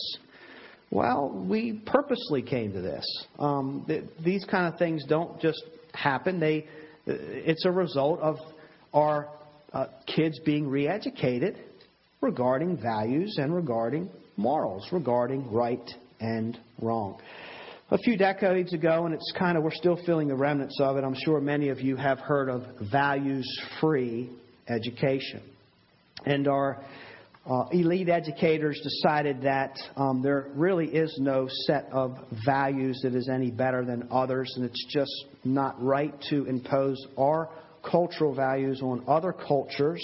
Well, 0.89 1.45
we 1.47 1.81
purposely 1.85 2.41
came 2.41 2.73
to 2.73 2.81
this. 2.81 3.05
Um, 3.37 3.83
th- 3.87 4.03
these 4.23 4.45
kind 4.45 4.71
of 4.71 4.79
things 4.79 5.05
don't 5.07 5.39
just 5.39 5.63
happen. 5.93 6.39
They, 6.39 6.65
it's 7.05 7.65
a 7.65 7.71
result 7.71 8.19
of 8.19 8.37
our 8.93 9.29
uh, 9.73 9.87
kids 10.07 10.39
being 10.45 10.67
re-educated 10.67 11.57
regarding 12.21 12.81
values 12.81 13.35
and 13.37 13.53
regarding 13.53 14.09
morals, 14.37 14.87
regarding 14.91 15.51
right 15.51 15.87
and 16.19 16.59
wrong. 16.81 17.19
A 17.91 17.97
few 17.97 18.17
decades 18.17 18.73
ago, 18.73 19.05
and 19.05 19.13
it's 19.13 19.33
kind 19.37 19.57
of, 19.57 19.63
we're 19.63 19.71
still 19.71 19.99
feeling 20.05 20.27
the 20.27 20.35
remnants 20.35 20.79
of 20.79 20.97
it, 20.97 21.03
I'm 21.03 21.15
sure 21.25 21.39
many 21.41 21.69
of 21.69 21.79
you 21.79 21.95
have 21.95 22.19
heard 22.19 22.49
of 22.49 22.63
values 22.91 23.47
free 23.79 24.31
education. 24.67 25.41
And 26.25 26.47
our 26.47 26.83
uh, 27.45 27.65
elite 27.71 28.07
educators 28.07 28.79
decided 28.81 29.41
that 29.41 29.77
um, 29.97 30.21
there 30.21 30.47
really 30.55 30.87
is 30.87 31.13
no 31.19 31.47
set 31.65 31.89
of 31.91 32.17
values 32.45 33.01
that 33.03 33.15
is 33.15 33.27
any 33.27 33.51
better 33.51 33.83
than 33.83 34.07
others, 34.11 34.53
and 34.55 34.63
it's 34.63 34.85
just 34.89 35.25
not 35.43 35.81
right 35.83 36.13
to 36.29 36.45
impose 36.45 37.05
our 37.17 37.49
cultural 37.89 38.33
values 38.33 38.81
on 38.81 39.03
other 39.07 39.33
cultures 39.33 40.01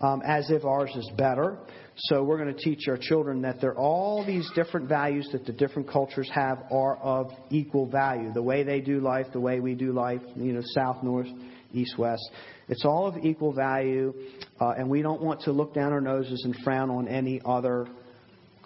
um, 0.00 0.22
as 0.24 0.50
if 0.50 0.64
ours 0.64 0.90
is 0.94 1.10
better. 1.16 1.58
So 1.96 2.22
we're 2.22 2.38
going 2.38 2.54
to 2.54 2.60
teach 2.60 2.88
our 2.88 2.96
children 2.96 3.42
that 3.42 3.60
there 3.60 3.76
all 3.76 4.24
these 4.24 4.48
different 4.54 4.88
values 4.88 5.28
that 5.32 5.44
the 5.44 5.52
different 5.52 5.90
cultures 5.90 6.30
have 6.32 6.62
are 6.70 6.96
of 6.98 7.30
equal 7.50 7.86
value. 7.86 8.32
The 8.32 8.42
way 8.42 8.62
they 8.62 8.80
do 8.80 9.00
life, 9.00 9.26
the 9.32 9.40
way 9.40 9.60
we 9.60 9.74
do 9.74 9.92
life, 9.92 10.22
you 10.36 10.52
know, 10.52 10.62
south, 10.74 11.02
north, 11.02 11.28
east, 11.72 11.98
west. 11.98 12.22
It's 12.72 12.86
all 12.86 13.06
of 13.06 13.18
equal 13.18 13.52
value, 13.52 14.14
uh, 14.58 14.70
and 14.70 14.88
we 14.88 15.02
don't 15.02 15.20
want 15.20 15.42
to 15.42 15.52
look 15.52 15.74
down 15.74 15.92
our 15.92 16.00
noses 16.00 16.40
and 16.46 16.56
frown 16.64 16.88
on 16.88 17.06
any 17.06 17.38
other 17.44 17.86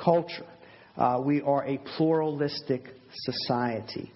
culture. 0.02 0.46
Uh, 0.96 1.20
we 1.25 1.42
are 1.42 1.66
a 1.66 1.78
pluralistic 1.96 2.84
society. 3.10 4.12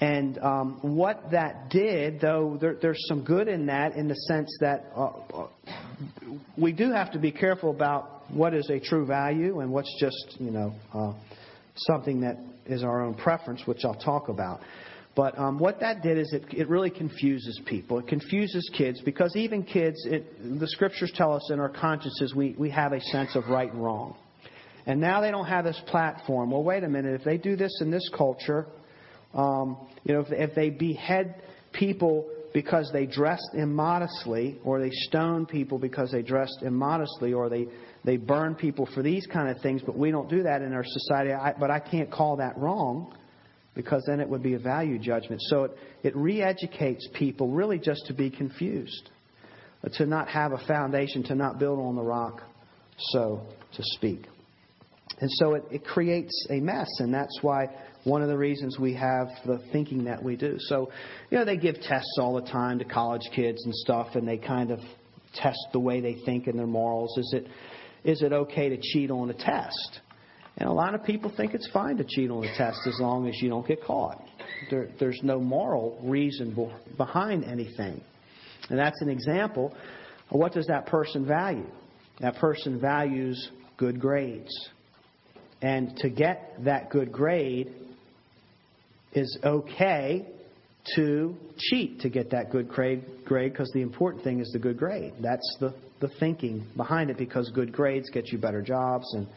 And 0.00 0.38
um, 0.38 0.78
what 0.82 1.32
that 1.32 1.70
did, 1.70 2.20
though, 2.20 2.56
there, 2.60 2.76
there's 2.80 3.04
some 3.08 3.24
good 3.24 3.48
in 3.48 3.66
that 3.66 3.96
in 3.96 4.06
the 4.06 4.14
sense 4.14 4.48
that 4.60 4.92
uh, 4.96 5.06
uh, 5.06 5.48
we 6.56 6.72
do 6.72 6.92
have 6.92 7.10
to 7.10 7.18
be 7.18 7.32
careful 7.32 7.72
about 7.72 8.30
what 8.30 8.54
is 8.54 8.70
a 8.70 8.78
true 8.78 9.06
value 9.06 9.58
and 9.58 9.72
what's 9.72 9.92
just, 9.98 10.36
you 10.38 10.52
know, 10.52 10.72
uh, 10.94 11.14
something 11.78 12.20
that 12.20 12.36
is 12.66 12.84
our 12.84 13.02
own 13.02 13.14
preference, 13.14 13.62
which 13.66 13.84
I'll 13.84 13.94
talk 13.94 14.28
about. 14.28 14.60
But 15.14 15.38
um, 15.38 15.58
what 15.58 15.80
that 15.80 16.02
did 16.02 16.16
is 16.16 16.32
it, 16.32 16.44
it 16.54 16.68
really 16.68 16.90
confuses 16.90 17.60
people. 17.66 17.98
It 17.98 18.08
confuses 18.08 18.70
kids 18.76 19.00
because 19.04 19.36
even 19.36 19.62
kids, 19.62 19.96
it, 20.06 20.58
the 20.58 20.68
scriptures 20.68 21.12
tell 21.14 21.34
us 21.34 21.50
in 21.52 21.60
our 21.60 21.68
consciences 21.68 22.34
we, 22.34 22.54
we 22.58 22.70
have 22.70 22.92
a 22.92 23.00
sense 23.00 23.36
of 23.36 23.48
right 23.48 23.70
and 23.70 23.82
wrong. 23.82 24.16
And 24.86 25.00
now 25.00 25.20
they 25.20 25.30
don't 25.30 25.46
have 25.46 25.64
this 25.64 25.80
platform. 25.86 26.50
Well, 26.50 26.64
wait 26.64 26.82
a 26.82 26.88
minute. 26.88 27.14
If 27.14 27.24
they 27.24 27.36
do 27.36 27.56
this 27.56 27.78
in 27.82 27.90
this 27.90 28.08
culture, 28.16 28.66
um, 29.34 29.76
you 30.04 30.14
know, 30.14 30.20
if, 30.20 30.32
if 30.32 30.54
they 30.54 30.70
behead 30.70 31.42
people 31.72 32.28
because 32.54 32.90
they 32.92 33.06
dressed 33.06 33.50
immodestly, 33.54 34.58
or 34.64 34.78
they 34.80 34.90
stone 34.90 35.46
people 35.46 35.78
because 35.78 36.10
they 36.10 36.20
dressed 36.20 36.58
immodestly, 36.62 37.32
or 37.32 37.48
they, 37.48 37.66
they 38.04 38.18
burn 38.18 38.54
people 38.54 38.86
for 38.94 39.02
these 39.02 39.26
kind 39.26 39.48
of 39.48 39.62
things, 39.62 39.80
but 39.84 39.96
we 39.96 40.10
don't 40.10 40.28
do 40.28 40.42
that 40.42 40.60
in 40.60 40.74
our 40.74 40.84
society. 40.84 41.32
I, 41.32 41.54
but 41.58 41.70
I 41.70 41.78
can't 41.78 42.10
call 42.10 42.36
that 42.36 42.56
wrong 42.58 43.14
because 43.74 44.04
then 44.06 44.20
it 44.20 44.28
would 44.28 44.42
be 44.42 44.54
a 44.54 44.58
value 44.58 44.98
judgment. 44.98 45.40
So 45.46 45.64
it, 45.64 45.76
it 46.02 46.16
re 46.16 46.42
educates 46.42 47.08
people 47.14 47.48
really 47.48 47.78
just 47.78 48.06
to 48.06 48.14
be 48.14 48.30
confused, 48.30 49.10
uh, 49.84 49.88
to 49.98 50.06
not 50.06 50.28
have 50.28 50.52
a 50.52 50.58
foundation, 50.66 51.22
to 51.24 51.34
not 51.34 51.58
build 51.58 51.78
on 51.78 51.96
the 51.96 52.02
rock, 52.02 52.42
so 52.98 53.46
to 53.74 53.82
speak. 53.82 54.26
And 55.20 55.30
so 55.32 55.54
it, 55.54 55.64
it 55.70 55.84
creates 55.84 56.46
a 56.50 56.60
mess, 56.60 56.88
and 56.98 57.12
that's 57.12 57.38
why 57.42 57.66
one 58.04 58.22
of 58.22 58.28
the 58.28 58.36
reasons 58.36 58.78
we 58.78 58.94
have 58.94 59.28
the 59.46 59.60
thinking 59.70 60.04
that 60.04 60.22
we 60.22 60.36
do. 60.36 60.56
So, 60.58 60.90
you 61.30 61.38
know, 61.38 61.44
they 61.44 61.56
give 61.56 61.76
tests 61.80 62.18
all 62.18 62.34
the 62.34 62.50
time 62.50 62.78
to 62.80 62.84
college 62.84 63.22
kids 63.34 63.64
and 63.64 63.74
stuff, 63.74 64.14
and 64.14 64.26
they 64.26 64.38
kind 64.38 64.70
of 64.70 64.80
test 65.34 65.60
the 65.72 65.78
way 65.78 66.00
they 66.00 66.16
think 66.24 66.46
and 66.46 66.58
their 66.58 66.66
morals. 66.66 67.16
Is 67.16 67.34
it, 67.36 67.46
is 68.04 68.22
it 68.22 68.32
okay 68.32 68.70
to 68.70 68.78
cheat 68.80 69.10
on 69.10 69.30
a 69.30 69.34
test? 69.34 70.00
And 70.58 70.68
a 70.68 70.72
lot 70.72 70.94
of 70.94 71.04
people 71.04 71.32
think 71.34 71.54
it's 71.54 71.68
fine 71.72 71.96
to 71.96 72.04
cheat 72.04 72.30
on 72.30 72.42
the 72.42 72.52
test 72.56 72.80
as 72.86 72.98
long 73.00 73.26
as 73.26 73.40
you 73.40 73.48
don't 73.48 73.66
get 73.66 73.82
caught. 73.82 74.22
There, 74.70 74.88
there's 75.00 75.18
no 75.22 75.40
moral 75.40 75.98
reason 76.02 76.54
behind 76.96 77.44
anything. 77.44 78.02
And 78.68 78.78
that's 78.78 79.00
an 79.00 79.08
example 79.08 79.74
of 80.30 80.38
what 80.38 80.52
does 80.52 80.66
that 80.66 80.86
person 80.86 81.26
value? 81.26 81.66
That 82.20 82.36
person 82.36 82.78
values 82.78 83.50
good 83.76 83.98
grades. 83.98 84.52
And 85.62 85.96
to 85.98 86.10
get 86.10 86.54
that 86.64 86.90
good 86.90 87.12
grade 87.12 87.72
is 89.12 89.38
okay 89.44 90.26
to 90.96 91.36
cheat 91.58 92.00
to 92.00 92.08
get 92.08 92.30
that 92.30 92.50
good 92.50 92.68
grade 92.68 93.04
because 93.24 93.70
the 93.72 93.80
important 93.80 94.24
thing 94.24 94.40
is 94.40 94.50
the 94.52 94.58
good 94.58 94.76
grade. 94.76 95.12
That's 95.20 95.56
the, 95.60 95.74
the 96.00 96.08
thinking 96.18 96.66
behind 96.76 97.10
it 97.10 97.16
because 97.16 97.50
good 97.54 97.72
grades 97.72 98.10
get 98.10 98.32
you 98.32 98.38
better 98.38 98.62
jobs 98.62 99.06
and 99.14 99.28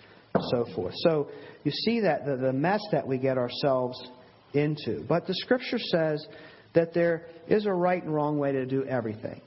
so 0.52 0.66
forth. 0.76 0.94
So 0.98 1.30
you 1.64 1.72
see 1.72 2.02
that 2.02 2.26
the, 2.26 2.54
mess 2.54 2.82
that 2.92 3.08
we 3.08 3.18
get 3.18 3.38
ourselves 3.38 4.10
into. 4.54 5.04
But 5.08 5.28
the 5.28 5.34
scripture 5.36 5.80
says 5.80 6.26
that 6.74 6.94
there 6.94 7.26
is 7.48 7.66
a 7.66 7.74
right 7.74 8.04
and 8.04 8.14
wrong 8.14 8.38
way 8.38 8.52
to 8.52 8.66
do 8.66 8.86
everything. 8.86 9.42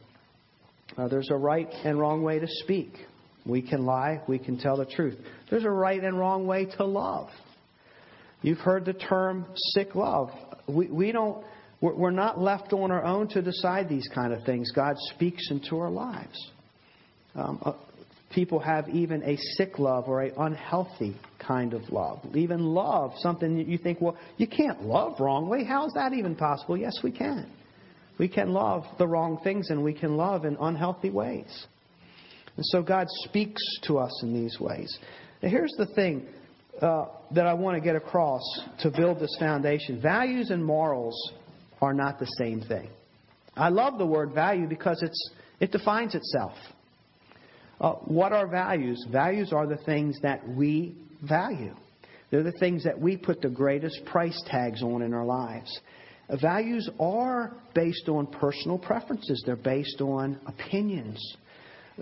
Uh, 0.97 1.09
there's 1.09 1.31
a 1.31 1.37
right 1.37 1.69
and 1.85 1.99
wrong 1.99 2.23
way 2.23 2.39
to 2.39 2.47
speak. 2.65 2.93
We 3.47 3.63
can 3.63 3.87
lie, 3.87 4.21
we 4.29 4.39
can 4.39 4.59
tell 4.59 4.77
the 4.77 4.85
truth. 4.85 5.17
There's 5.51 5.65
a 5.65 5.71
right 5.71 6.03
and 6.03 6.19
wrong 6.19 6.47
way 6.47 6.67
to 6.77 6.85
love. 6.85 7.29
You've 8.43 8.59
heard 8.59 8.85
the 8.85 8.93
term 8.93 9.47
sick 9.75 9.95
love. 9.95 10.31
We, 10.69 10.89
we 10.89 11.13
don't, 11.13 11.45
we're 11.81 12.11
not 12.11 12.41
left 12.41 12.73
on 12.73 12.91
our 12.91 13.05
own 13.05 13.29
to 13.29 13.43
decide 13.43 13.89
these 13.89 14.09
kind 14.15 14.33
of 14.33 14.45
things. 14.45 14.71
God 14.73 14.97
speaks 15.15 15.51
into 15.51 15.79
our 15.79 15.91
lives. 15.91 16.51
Um, 17.35 17.61
uh, 17.65 17.73
people 18.31 18.59
have 18.59 18.89
even 18.89 19.23
a 19.23 19.37
sick 19.57 19.79
love 19.79 20.09
or 20.09 20.23
an 20.23 20.33
unhealthy 20.39 21.17
kind 21.39 21.73
of 21.73 21.83
love. 21.91 22.21
Even 22.35 22.63
love, 22.63 23.13
something 23.19 23.57
that 23.57 23.67
you 23.67 23.79
think, 23.79 24.01
well, 24.01 24.17
you 24.37 24.47
can't 24.47 24.83
love 24.85 25.19
wrongly. 25.19 25.65
How 25.65 25.87
is 25.87 25.93
that 25.95 26.13
even 26.13 26.37
possible? 26.37 26.77
Yes, 26.77 26.99
we 27.03 27.11
can. 27.11 27.51
We 28.19 28.29
can 28.29 28.53
love 28.53 28.85
the 28.99 29.07
wrong 29.07 29.41
things 29.43 29.71
and 29.71 29.83
we 29.83 29.95
can 29.95 30.17
love 30.17 30.45
in 30.45 30.57
unhealthy 30.61 31.11
ways. 31.11 31.67
And 32.57 32.67
so 32.67 32.83
God 32.83 33.07
speaks 33.25 33.63
to 33.85 33.99
us 33.99 34.23
in 34.23 34.35
these 34.35 34.59
ways. 34.59 34.99
Now, 35.43 35.49
here's 35.49 35.73
the 35.79 35.87
thing 35.87 36.27
uh, 36.83 37.07
that 37.33 37.47
I 37.47 37.55
want 37.55 37.77
to 37.77 37.81
get 37.81 37.97
across 37.97 38.43
to 38.81 38.91
build 38.91 39.21
this 39.21 39.35
foundation 39.39 40.01
values 40.01 40.51
and 40.51 40.65
morals 40.65 41.33
are 41.81 41.95
not 41.95 42.19
the 42.19 42.27
same 42.39 42.61
thing. 42.61 42.91
I 43.57 43.69
love 43.69 43.99
the 43.99 44.07
word 44.07 44.33
value 44.33 44.67
because 44.67 45.03
it's, 45.03 45.31
it 45.61 45.73
defines 45.73 46.15
itself. 46.15 46.55
Uh, 47.81 47.93
what 48.07 48.33
are 48.33 48.47
values? 48.47 49.05
Values 49.11 49.53
are 49.53 49.67
the 49.67 49.77
things 49.85 50.19
that 50.23 50.47
we 50.49 50.97
value. 51.23 51.75
They're 52.31 52.43
the 52.43 52.53
things 52.53 52.85
that 52.85 53.01
we 53.01 53.17
put 53.17 53.41
the 53.41 53.49
greatest 53.49 54.05
price 54.05 54.41
tags 54.47 54.83
on 54.83 55.03
in 55.03 55.15
our 55.15 55.25
lives. 55.25 55.81
Uh, 56.29 56.37
values 56.37 56.89
are 56.99 57.55
based 57.75 58.09
on 58.09 58.27
personal 58.27 58.79
preferences. 58.79 59.43
They're 59.47 59.57
based 59.57 60.01
on 60.01 60.39
opinions. 60.47 61.37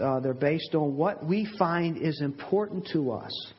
Uh, 0.00 0.20
they're 0.20 0.34
based 0.34 0.74
on 0.74 0.96
what 0.96 1.24
we 1.24 1.48
find 1.58 1.98
is 1.98 2.20
important 2.22 2.88
to 2.92 3.12
us. 3.12 3.52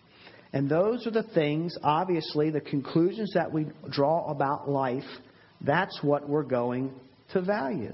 And 0.53 0.69
those 0.69 1.05
are 1.05 1.11
the 1.11 1.23
things, 1.35 1.77
obviously, 1.83 2.49
the 2.49 2.61
conclusions 2.61 3.31
that 3.33 3.51
we 3.51 3.67
draw 3.91 4.29
about 4.29 4.69
life, 4.69 5.03
that's 5.61 5.99
what 6.01 6.27
we're 6.27 6.43
going 6.43 6.93
to 7.33 7.41
value 7.41 7.93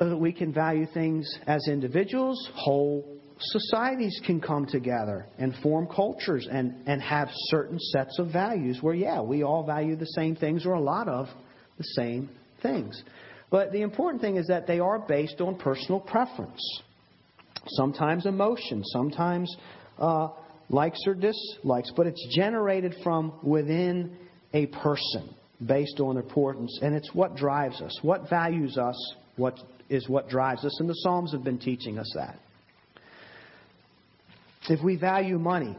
uh, 0.00 0.16
we 0.16 0.32
can 0.32 0.52
value 0.52 0.86
things 0.92 1.26
as 1.46 1.66
individuals, 1.68 2.50
whole 2.54 3.14
societies 3.38 4.20
can 4.24 4.40
come 4.40 4.66
together 4.66 5.26
and 5.38 5.54
form 5.62 5.86
cultures 5.86 6.46
and, 6.50 6.74
and 6.86 7.02
have 7.02 7.28
certain 7.48 7.78
sets 7.78 8.18
of 8.18 8.32
values 8.32 8.78
where, 8.80 8.94
yeah, 8.94 9.20
we 9.20 9.42
all 9.42 9.64
value 9.64 9.96
the 9.96 10.06
same 10.06 10.36
things 10.36 10.64
or 10.64 10.74
a 10.74 10.80
lot 10.80 11.08
of 11.08 11.26
the 11.78 11.84
same 11.96 12.28
things. 12.62 13.02
But 13.50 13.72
the 13.72 13.82
important 13.82 14.22
thing 14.22 14.36
is 14.36 14.46
that 14.48 14.66
they 14.66 14.80
are 14.80 14.98
based 14.98 15.40
on 15.40 15.56
personal 15.56 16.00
preference, 16.00 16.60
sometimes 17.68 18.26
emotion, 18.26 18.82
sometimes 18.84 19.54
uh, 19.98 20.28
likes 20.70 21.00
or 21.06 21.14
dislikes, 21.14 21.92
but 21.96 22.06
it's 22.06 22.36
generated 22.36 22.94
from 23.02 23.32
within 23.42 24.16
a 24.52 24.66
person 24.66 25.34
based 25.64 26.00
on 26.00 26.16
importance, 26.16 26.78
and 26.82 26.94
it's 26.94 27.12
what 27.14 27.36
drives 27.36 27.80
us, 27.80 27.96
what 28.02 28.28
values 28.28 28.76
us, 28.76 29.14
what 29.36 29.58
is 29.94 30.08
what 30.08 30.28
drives 30.28 30.64
us, 30.64 30.78
and 30.80 30.88
the 30.88 30.94
Psalms 30.94 31.32
have 31.32 31.44
been 31.44 31.58
teaching 31.58 31.98
us 31.98 32.10
that. 32.14 32.38
If 34.68 34.82
we 34.82 34.96
value 34.96 35.38
money, 35.38 35.76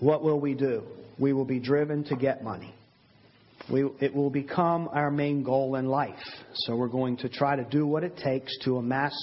what 0.00 0.22
will 0.22 0.40
we 0.40 0.54
do? 0.54 0.82
We 1.18 1.32
will 1.32 1.44
be 1.44 1.60
driven 1.60 2.04
to 2.04 2.16
get 2.16 2.42
money. 2.42 2.74
We, 3.72 3.84
it 4.00 4.14
will 4.14 4.30
become 4.30 4.88
our 4.92 5.10
main 5.10 5.42
goal 5.42 5.76
in 5.76 5.86
life. 5.86 6.22
So 6.54 6.76
we're 6.76 6.88
going 6.88 7.16
to 7.18 7.28
try 7.28 7.56
to 7.56 7.64
do 7.64 7.86
what 7.86 8.04
it 8.04 8.16
takes 8.16 8.56
to 8.64 8.76
amass 8.76 9.14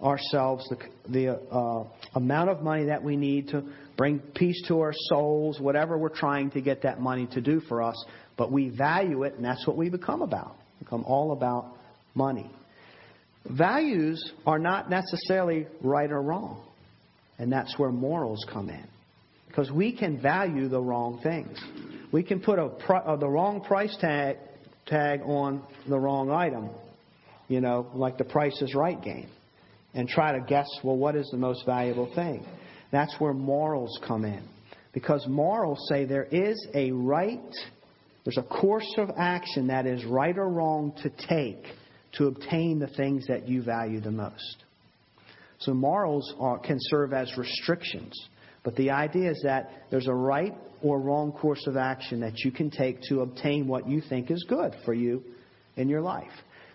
ourselves 0.00 0.68
the, 0.68 0.76
the 1.08 1.32
uh, 1.50 1.84
amount 2.14 2.50
of 2.50 2.62
money 2.62 2.84
that 2.86 3.02
we 3.02 3.16
need 3.16 3.48
to 3.48 3.64
bring 3.96 4.18
peace 4.18 4.62
to 4.68 4.80
our 4.80 4.92
souls, 5.08 5.60
whatever 5.60 5.98
we're 5.98 6.08
trying 6.08 6.50
to 6.52 6.60
get 6.60 6.82
that 6.82 7.00
money 7.00 7.26
to 7.32 7.40
do 7.40 7.60
for 7.60 7.82
us. 7.82 8.02
But 8.36 8.52
we 8.52 8.68
value 8.68 9.24
it, 9.24 9.34
and 9.34 9.44
that's 9.44 9.66
what 9.66 9.76
we 9.76 9.90
become 9.90 10.22
about. 10.22 10.56
Become 10.78 11.04
all 11.04 11.32
about 11.32 11.76
money. 12.14 12.50
Values 13.48 14.32
are 14.46 14.58
not 14.58 14.90
necessarily 14.90 15.66
right 15.82 16.10
or 16.10 16.20
wrong. 16.20 16.62
And 17.38 17.50
that's 17.50 17.78
where 17.78 17.90
morals 17.90 18.44
come 18.52 18.68
in. 18.68 18.84
Because 19.48 19.70
we 19.70 19.96
can 19.96 20.20
value 20.20 20.68
the 20.68 20.80
wrong 20.80 21.20
things. 21.22 21.58
We 22.12 22.22
can 22.22 22.40
put 22.40 22.58
a, 22.58 22.66
uh, 22.66 23.16
the 23.16 23.28
wrong 23.28 23.62
price 23.62 23.96
tag, 24.00 24.36
tag 24.86 25.22
on 25.22 25.62
the 25.88 25.98
wrong 25.98 26.30
item, 26.30 26.70
you 27.48 27.60
know, 27.60 27.88
like 27.94 28.18
the 28.18 28.24
price 28.24 28.60
is 28.62 28.74
right 28.74 29.00
game, 29.02 29.28
and 29.94 30.08
try 30.08 30.32
to 30.32 30.40
guess, 30.40 30.68
well, 30.84 30.96
what 30.96 31.16
is 31.16 31.28
the 31.30 31.36
most 31.36 31.64
valuable 31.66 32.12
thing? 32.14 32.44
That's 32.92 33.14
where 33.18 33.32
morals 33.32 33.98
come 34.06 34.24
in. 34.24 34.42
Because 34.92 35.26
morals 35.28 35.84
say 35.88 36.04
there 36.04 36.24
is 36.30 36.64
a 36.74 36.90
right, 36.92 37.54
there's 38.24 38.38
a 38.38 38.42
course 38.42 38.94
of 38.98 39.10
action 39.16 39.68
that 39.68 39.86
is 39.86 40.04
right 40.04 40.36
or 40.36 40.48
wrong 40.48 40.92
to 41.02 41.10
take 41.28 41.64
to 42.12 42.26
obtain 42.26 42.78
the 42.78 42.88
things 42.88 43.26
that 43.28 43.48
you 43.48 43.62
value 43.62 44.00
the 44.00 44.10
most. 44.10 44.64
So 45.60 45.74
morals 45.74 46.34
are, 46.38 46.58
can 46.58 46.78
serve 46.78 47.12
as 47.12 47.36
restrictions. 47.36 48.18
But 48.62 48.76
the 48.76 48.90
idea 48.90 49.30
is 49.30 49.40
that 49.44 49.70
there's 49.90 50.08
a 50.08 50.14
right 50.14 50.54
or 50.82 50.98
wrong 50.98 51.32
course 51.32 51.66
of 51.66 51.76
action 51.76 52.20
that 52.20 52.38
you 52.38 52.50
can 52.50 52.70
take 52.70 53.00
to 53.02 53.20
obtain 53.20 53.66
what 53.66 53.88
you 53.88 54.00
think 54.00 54.30
is 54.30 54.44
good 54.48 54.74
for 54.84 54.94
you 54.94 55.22
in 55.76 55.88
your 55.88 56.00
life. 56.00 56.30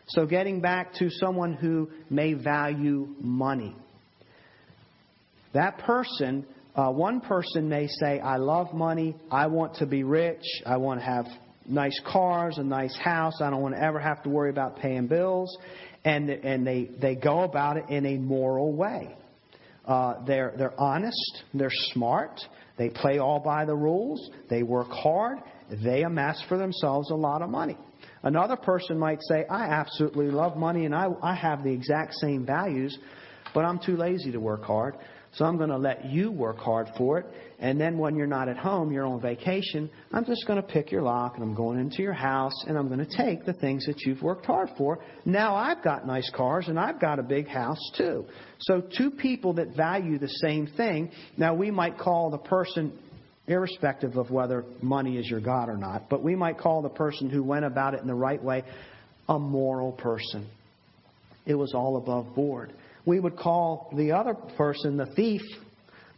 So 0.07 0.25
getting 0.25 0.61
back 0.61 0.93
to 0.95 1.09
someone 1.09 1.53
who 1.53 1.89
may 2.09 2.33
value 2.33 3.07
money. 3.19 3.75
That 5.53 5.79
person, 5.79 6.45
uh, 6.75 6.91
one 6.91 7.21
person 7.21 7.69
may 7.69 7.87
say, 7.87 8.19
I 8.19 8.37
love 8.37 8.73
money, 8.73 9.15
I 9.31 9.47
want 9.47 9.75
to 9.75 9.85
be 9.87 10.03
rich, 10.03 10.43
I 10.65 10.77
want 10.77 10.99
to 10.99 11.05
have 11.05 11.25
nice 11.67 11.99
cars, 12.05 12.57
a 12.57 12.63
nice 12.63 12.95
house. 12.97 13.41
I 13.41 13.49
don't 13.49 13.61
want 13.61 13.75
to 13.75 13.81
ever 13.81 13.99
have 13.99 14.23
to 14.23 14.29
worry 14.29 14.49
about 14.49 14.77
paying 14.77 15.07
bills. 15.07 15.57
And, 16.03 16.29
and 16.29 16.65
they, 16.65 16.89
they 17.01 17.15
go 17.15 17.41
about 17.41 17.77
it 17.77 17.85
in 17.89 18.05
a 18.05 18.17
moral 18.17 18.73
way. 18.73 19.15
Uh, 19.85 20.23
they're, 20.25 20.53
they're 20.57 20.79
honest, 20.79 21.43
they're 21.53 21.69
smart, 21.71 22.41
they 22.77 22.89
play 22.89 23.19
all 23.19 23.39
by 23.39 23.65
the 23.65 23.75
rules, 23.75 24.31
they 24.49 24.63
work 24.63 24.89
hard, 24.89 25.37
they 25.83 26.01
amass 26.01 26.41
for 26.49 26.57
themselves 26.57 27.11
a 27.11 27.15
lot 27.15 27.43
of 27.43 27.49
money. 27.49 27.77
Another 28.23 28.55
person 28.55 28.97
might 28.97 29.19
say, 29.29 29.45
I 29.47 29.65
absolutely 29.65 30.27
love 30.27 30.57
money 30.57 30.85
and 30.85 30.95
I, 30.95 31.09
I 31.21 31.35
have 31.35 31.63
the 31.63 31.71
exact 31.71 32.15
same 32.15 32.45
values, 32.45 32.97
but 33.53 33.63
I'm 33.63 33.77
too 33.77 33.95
lazy 33.95 34.31
to 34.31 34.39
work 34.39 34.63
hard. 34.63 34.95
So 35.35 35.43
I'm 35.43 35.57
going 35.57 35.69
to 35.69 35.77
let 35.77 36.05
you 36.05 36.31
work 36.31 36.57
hard 36.59 36.87
for 36.97 37.19
it. 37.19 37.25
And 37.59 37.79
then 37.79 37.97
when 37.97 38.15
you're 38.15 38.25
not 38.25 38.47
at 38.47 38.57
home, 38.57 38.91
you're 38.91 39.05
on 39.05 39.19
vacation, 39.19 39.89
I'm 40.13 40.23
just 40.23 40.47
going 40.47 40.61
to 40.61 40.67
pick 40.67 40.91
your 40.91 41.01
lock 41.01 41.35
and 41.35 41.43
I'm 41.43 41.53
going 41.53 41.77
into 41.77 42.01
your 42.01 42.13
house 42.13 42.53
and 42.67 42.77
I'm 42.77 42.87
going 42.87 43.05
to 43.05 43.17
take 43.17 43.45
the 43.45 43.53
things 43.53 43.85
that 43.85 44.01
you've 44.01 44.21
worked 44.21 44.45
hard 44.45 44.69
for. 44.77 44.99
Now 45.25 45.55
I've 45.55 45.83
got 45.83 46.07
nice 46.07 46.29
cars 46.33 46.69
and 46.69 46.79
I've 46.79 47.01
got 47.01 47.19
a 47.19 47.23
big 47.23 47.47
house 47.47 47.79
too. 47.97 48.25
So 48.59 48.81
two 48.97 49.11
people 49.11 49.53
that 49.53 49.75
value 49.75 50.17
the 50.17 50.27
same 50.27 50.67
thing. 50.67 51.11
Now 51.37 51.53
we 51.53 51.69
might 51.69 51.97
call 51.97 52.31
the 52.31 52.37
person 52.37 52.97
irrespective 53.47 54.15
of 54.15 54.31
whether 54.31 54.63
money 54.81 55.17
is 55.17 55.29
your 55.29 55.41
God 55.41 55.67
or 55.67 55.77
not, 55.77 56.09
but 56.09 56.23
we 56.23 56.35
might 56.35 56.57
call 56.57 56.81
the 56.81 56.89
person 56.89 57.29
who 57.29 57.43
went 57.43 57.65
about 57.65 57.93
it 57.93 57.99
in 57.99 58.07
the 58.07 58.15
right 58.15 58.41
way 58.41 58.63
a 59.27 59.37
moral 59.37 59.91
person. 59.91 60.47
It 61.45 61.55
was 61.55 61.73
all 61.73 61.97
above 61.97 62.33
board 62.35 62.71
we 63.05 63.19
would 63.19 63.37
call 63.37 63.91
the 63.95 64.11
other 64.11 64.33
person 64.33 64.97
the 64.97 65.05
thief, 65.05 65.41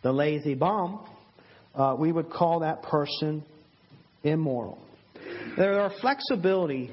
the 0.03 0.11
lazy 0.11 0.55
bum. 0.55 1.05
Uh, 1.75 1.95
we 1.97 2.11
would 2.11 2.29
call 2.29 2.61
that 2.61 2.81
person 2.83 3.43
immoral. 4.23 4.79
There 5.57 5.79
are 5.81 5.91
flexibility. 6.01 6.91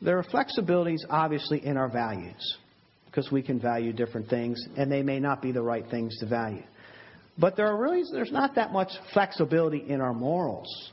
There 0.00 0.18
are 0.18 0.24
flexibilities, 0.24 1.00
obviously, 1.08 1.64
in 1.64 1.76
our 1.76 1.88
values 1.88 2.58
because 3.06 3.32
we 3.32 3.42
can 3.42 3.58
value 3.58 3.92
different 3.92 4.28
things, 4.28 4.62
and 4.76 4.92
they 4.92 5.02
may 5.02 5.18
not 5.18 5.40
be 5.40 5.50
the 5.50 5.62
right 5.62 5.84
things 5.90 6.16
to 6.18 6.26
value. 6.26 6.62
But 7.38 7.56
there 7.56 7.66
are 7.66 7.80
really 7.80 8.02
there's 8.12 8.32
not 8.32 8.54
that 8.56 8.72
much 8.72 8.90
flexibility 9.12 9.84
in 9.88 10.00
our 10.00 10.14
morals 10.14 10.92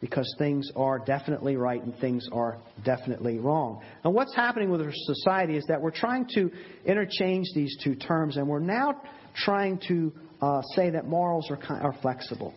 because 0.00 0.34
things 0.38 0.70
are 0.76 0.98
definitely 0.98 1.56
right 1.56 1.82
and 1.82 1.96
things 1.98 2.26
are 2.32 2.58
definitely 2.84 3.38
wrong. 3.38 3.82
And 4.02 4.14
what's 4.14 4.34
happening 4.34 4.70
with 4.70 4.80
our 4.80 4.92
society 4.92 5.56
is 5.56 5.64
that 5.68 5.80
we're 5.80 5.90
trying 5.90 6.26
to 6.34 6.50
interchange 6.86 7.46
these 7.54 7.76
two 7.84 7.94
terms, 7.94 8.36
and 8.36 8.48
we're 8.48 8.60
now 8.60 9.02
trying 9.34 9.78
to 9.88 10.12
uh, 10.40 10.62
say 10.74 10.90
that 10.90 11.06
morals 11.06 11.50
are, 11.50 11.58
are 11.82 11.94
flexible. 12.00 12.54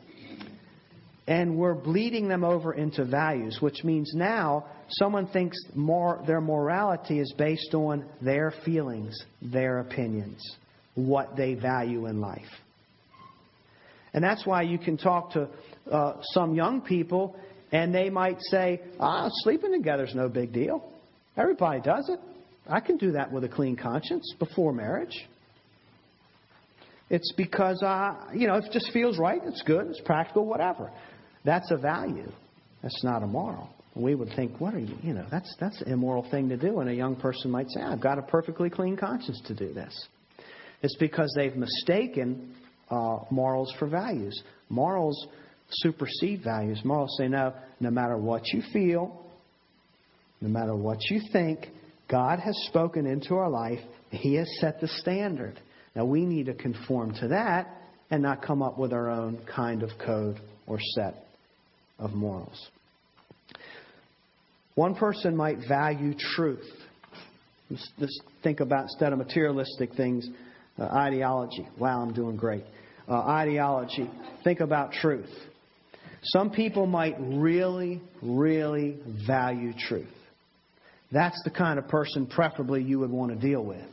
And 1.25 1.57
we're 1.57 1.75
bleeding 1.75 2.27
them 2.27 2.43
over 2.43 2.73
into 2.73 3.05
values, 3.05 3.57
which 3.61 3.83
means 3.83 4.11
now 4.13 4.65
someone 4.89 5.27
thinks 5.27 5.57
their 6.27 6.41
morality 6.41 7.19
is 7.19 7.33
based 7.37 7.73
on 7.73 8.05
their 8.21 8.53
feelings, 8.65 9.17
their 9.41 9.79
opinions, 9.79 10.57
what 10.95 11.37
they 11.37 11.53
value 11.53 12.07
in 12.07 12.19
life. 12.19 12.41
And 14.13 14.23
that's 14.23 14.45
why 14.45 14.61
you 14.61 14.77
can 14.77 14.97
talk 14.97 15.31
to 15.31 15.49
uh, 15.91 16.13
some 16.33 16.55
young 16.55 16.81
people 16.81 17.35
and 17.71 17.93
they 17.93 18.09
might 18.09 18.37
say, 18.39 18.81
ah, 18.99 19.27
sleeping 19.41 19.71
together 19.71 20.05
is 20.05 20.13
no 20.13 20.29
big 20.29 20.53
deal. 20.53 20.91
Everybody 21.35 21.81
does 21.81 22.07
it. 22.07 22.19
I 22.67 22.79
can 22.79 22.97
do 22.97 23.13
that 23.13 23.31
with 23.31 23.43
a 23.43 23.49
clean 23.49 23.75
conscience 23.75 24.33
before 24.37 24.71
marriage. 24.71 25.27
It's 27.09 27.33
because, 27.33 27.81
uh, 27.83 28.13
you 28.33 28.47
know, 28.47 28.55
it 28.55 28.65
just 28.71 28.91
feels 28.93 29.17
right, 29.17 29.41
it's 29.43 29.61
good, 29.63 29.87
it's 29.87 30.01
practical, 30.01 30.45
whatever. 30.45 30.91
That's 31.43 31.69
a 31.71 31.77
value. 31.77 32.31
That's 32.81 33.03
not 33.03 33.23
a 33.23 33.27
moral. 33.27 33.69
We 33.95 34.15
would 34.15 34.29
think, 34.35 34.59
what 34.59 34.73
are 34.73 34.79
you, 34.79 34.95
you 35.01 35.13
know, 35.13 35.25
that's, 35.29 35.53
that's 35.59 35.81
an 35.81 35.91
immoral 35.91 36.29
thing 36.29 36.49
to 36.49 36.57
do. 36.57 36.79
And 36.79 36.89
a 36.89 36.93
young 36.93 37.15
person 37.15 37.51
might 37.51 37.69
say, 37.69 37.81
I've 37.81 37.99
got 37.99 38.17
a 38.17 38.23
perfectly 38.23 38.69
clean 38.69 38.97
conscience 38.97 39.41
to 39.47 39.53
do 39.53 39.73
this. 39.73 40.07
It's 40.81 40.95
because 40.97 41.33
they've 41.35 41.55
mistaken 41.55 42.55
uh, 42.89 43.19
morals 43.29 43.73
for 43.77 43.87
values. 43.87 44.41
Morals 44.69 45.27
supersede 45.69 46.43
values. 46.43 46.81
Morals 46.83 47.15
say, 47.17 47.27
no, 47.27 47.53
no 47.79 47.89
matter 47.89 48.17
what 48.17 48.47
you 48.47 48.61
feel, 48.71 49.25
no 50.41 50.49
matter 50.49 50.75
what 50.75 50.99
you 51.09 51.21
think, 51.31 51.67
God 52.09 52.39
has 52.39 52.55
spoken 52.67 53.07
into 53.07 53.35
our 53.35 53.49
life. 53.49 53.79
He 54.11 54.35
has 54.35 54.47
set 54.59 54.81
the 54.81 54.87
standard. 54.87 55.59
Now 55.95 56.05
we 56.05 56.25
need 56.25 56.47
to 56.47 56.53
conform 56.53 57.13
to 57.15 57.29
that 57.29 57.81
and 58.11 58.21
not 58.21 58.41
come 58.43 58.61
up 58.61 58.77
with 58.77 58.93
our 58.93 59.09
own 59.09 59.39
kind 59.55 59.83
of 59.83 59.89
code 60.03 60.39
or 60.67 60.79
set 60.95 61.25
of 61.97 62.13
morals. 62.13 62.69
One 64.75 64.95
person 64.95 65.35
might 65.35 65.59
value 65.67 66.13
truth. 66.35 66.67
Just 67.99 68.21
think 68.43 68.59
about 68.59 68.83
instead 68.83 69.13
of 69.13 69.19
materialistic 69.19 69.93
things, 69.95 70.27
uh, 70.77 70.83
ideology. 70.83 71.67
Wow, 71.79 72.01
I'm 72.01 72.13
doing 72.13 72.35
great. 72.35 72.63
Uh, 73.07 73.19
ideology. 73.19 74.09
Think 74.43 74.59
about 74.59 74.91
truth. 74.91 75.29
Some 76.23 76.51
people 76.51 76.85
might 76.85 77.15
really, 77.19 78.01
really 78.21 78.97
value 79.27 79.73
truth. 79.77 80.07
That's 81.11 81.39
the 81.43 81.51
kind 81.51 81.77
of 81.77 81.87
person, 81.87 82.25
preferably, 82.25 82.81
you 82.81 82.99
would 82.99 83.11
want 83.11 83.31
to 83.31 83.47
deal 83.47 83.63
with. 83.63 83.85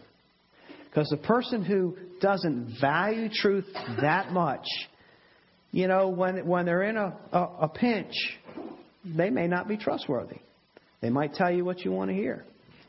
Because 0.89 1.09
the 1.09 1.19
person 1.19 1.65
who 1.65 1.97
doesn't 2.21 2.79
value 2.81 3.29
truth 3.33 3.67
that 4.01 4.33
much, 4.33 4.67
you 5.73 5.87
know, 5.87 6.09
when, 6.09 6.47
when 6.47 6.67
they're 6.67 6.83
in 6.83 6.97
a, 6.97 7.17
a, 7.33 7.43
a 7.63 7.69
pinch, 7.69 8.15
they 9.05 9.31
may 9.31 9.47
not 9.47 9.69
be 9.69 9.77
trustworthy. 9.77 10.39
They 11.01 11.11
might 11.11 11.35
tell 11.35 11.51
you 11.51 11.65
what 11.65 11.85
you 11.85 11.93
want 11.93 12.11
to 12.11 12.17
hear. 12.17 12.45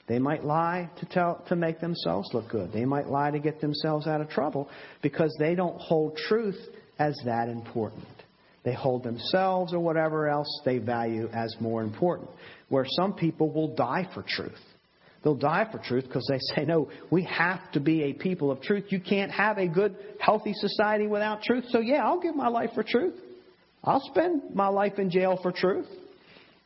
They 0.07 0.19
might 0.19 0.43
lie 0.43 0.89
to 0.99 1.05
tell 1.05 1.43
to 1.47 1.55
make 1.55 1.79
themselves 1.79 2.29
look 2.33 2.49
good. 2.49 2.73
They 2.73 2.85
might 2.85 3.07
lie 3.07 3.31
to 3.31 3.39
get 3.39 3.61
themselves 3.61 4.07
out 4.07 4.19
of 4.19 4.29
trouble 4.29 4.69
because 5.01 5.33
they 5.39 5.55
don't 5.55 5.79
hold 5.79 6.17
truth 6.17 6.59
as 6.99 7.15
that 7.25 7.47
important. 7.49 8.05
They 8.63 8.73
hold 8.73 9.03
themselves 9.03 9.73
or 9.73 9.79
whatever 9.79 10.27
else 10.27 10.61
they 10.65 10.77
value 10.77 11.29
as 11.33 11.55
more 11.59 11.81
important. 11.81 12.29
Where 12.69 12.85
some 12.87 13.13
people 13.13 13.51
will 13.51 13.75
die 13.75 14.07
for 14.13 14.23
truth. 14.27 14.59
They'll 15.23 15.35
die 15.35 15.67
for 15.71 15.77
truth 15.77 16.05
because 16.05 16.27
they 16.29 16.39
say, 16.55 16.65
no, 16.65 16.89
we 17.11 17.23
have 17.23 17.71
to 17.73 17.79
be 17.79 18.03
a 18.03 18.13
people 18.13 18.49
of 18.51 18.61
truth. 18.61 18.85
You 18.89 18.99
can't 18.99 19.31
have 19.31 19.57
a 19.57 19.67
good, 19.67 19.95
healthy 20.19 20.53
society 20.53 21.05
without 21.05 21.43
truth. 21.43 21.65
So, 21.69 21.79
yeah, 21.79 22.05
I'll 22.05 22.19
give 22.19 22.35
my 22.35 22.47
life 22.47 22.71
for 22.73 22.83
truth. 22.83 23.13
I'll 23.83 24.03
spend 24.11 24.55
my 24.55 24.67
life 24.67 24.97
in 24.97 25.09
jail 25.09 25.39
for 25.41 25.51
truth. 25.51 25.87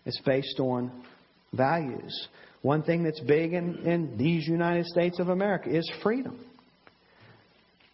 It's 0.06 0.20
based 0.26 0.60
on 0.60 0.92
values. 1.54 2.28
One 2.62 2.84
thing 2.84 3.04
that's 3.04 3.20
big 3.22 3.54
in, 3.54 3.78
in 3.86 4.18
these 4.18 4.48
United 4.48 4.86
States 4.86 5.20
of 5.20 5.30
America 5.30 5.70
is 5.70 5.90
freedom. 6.02 6.40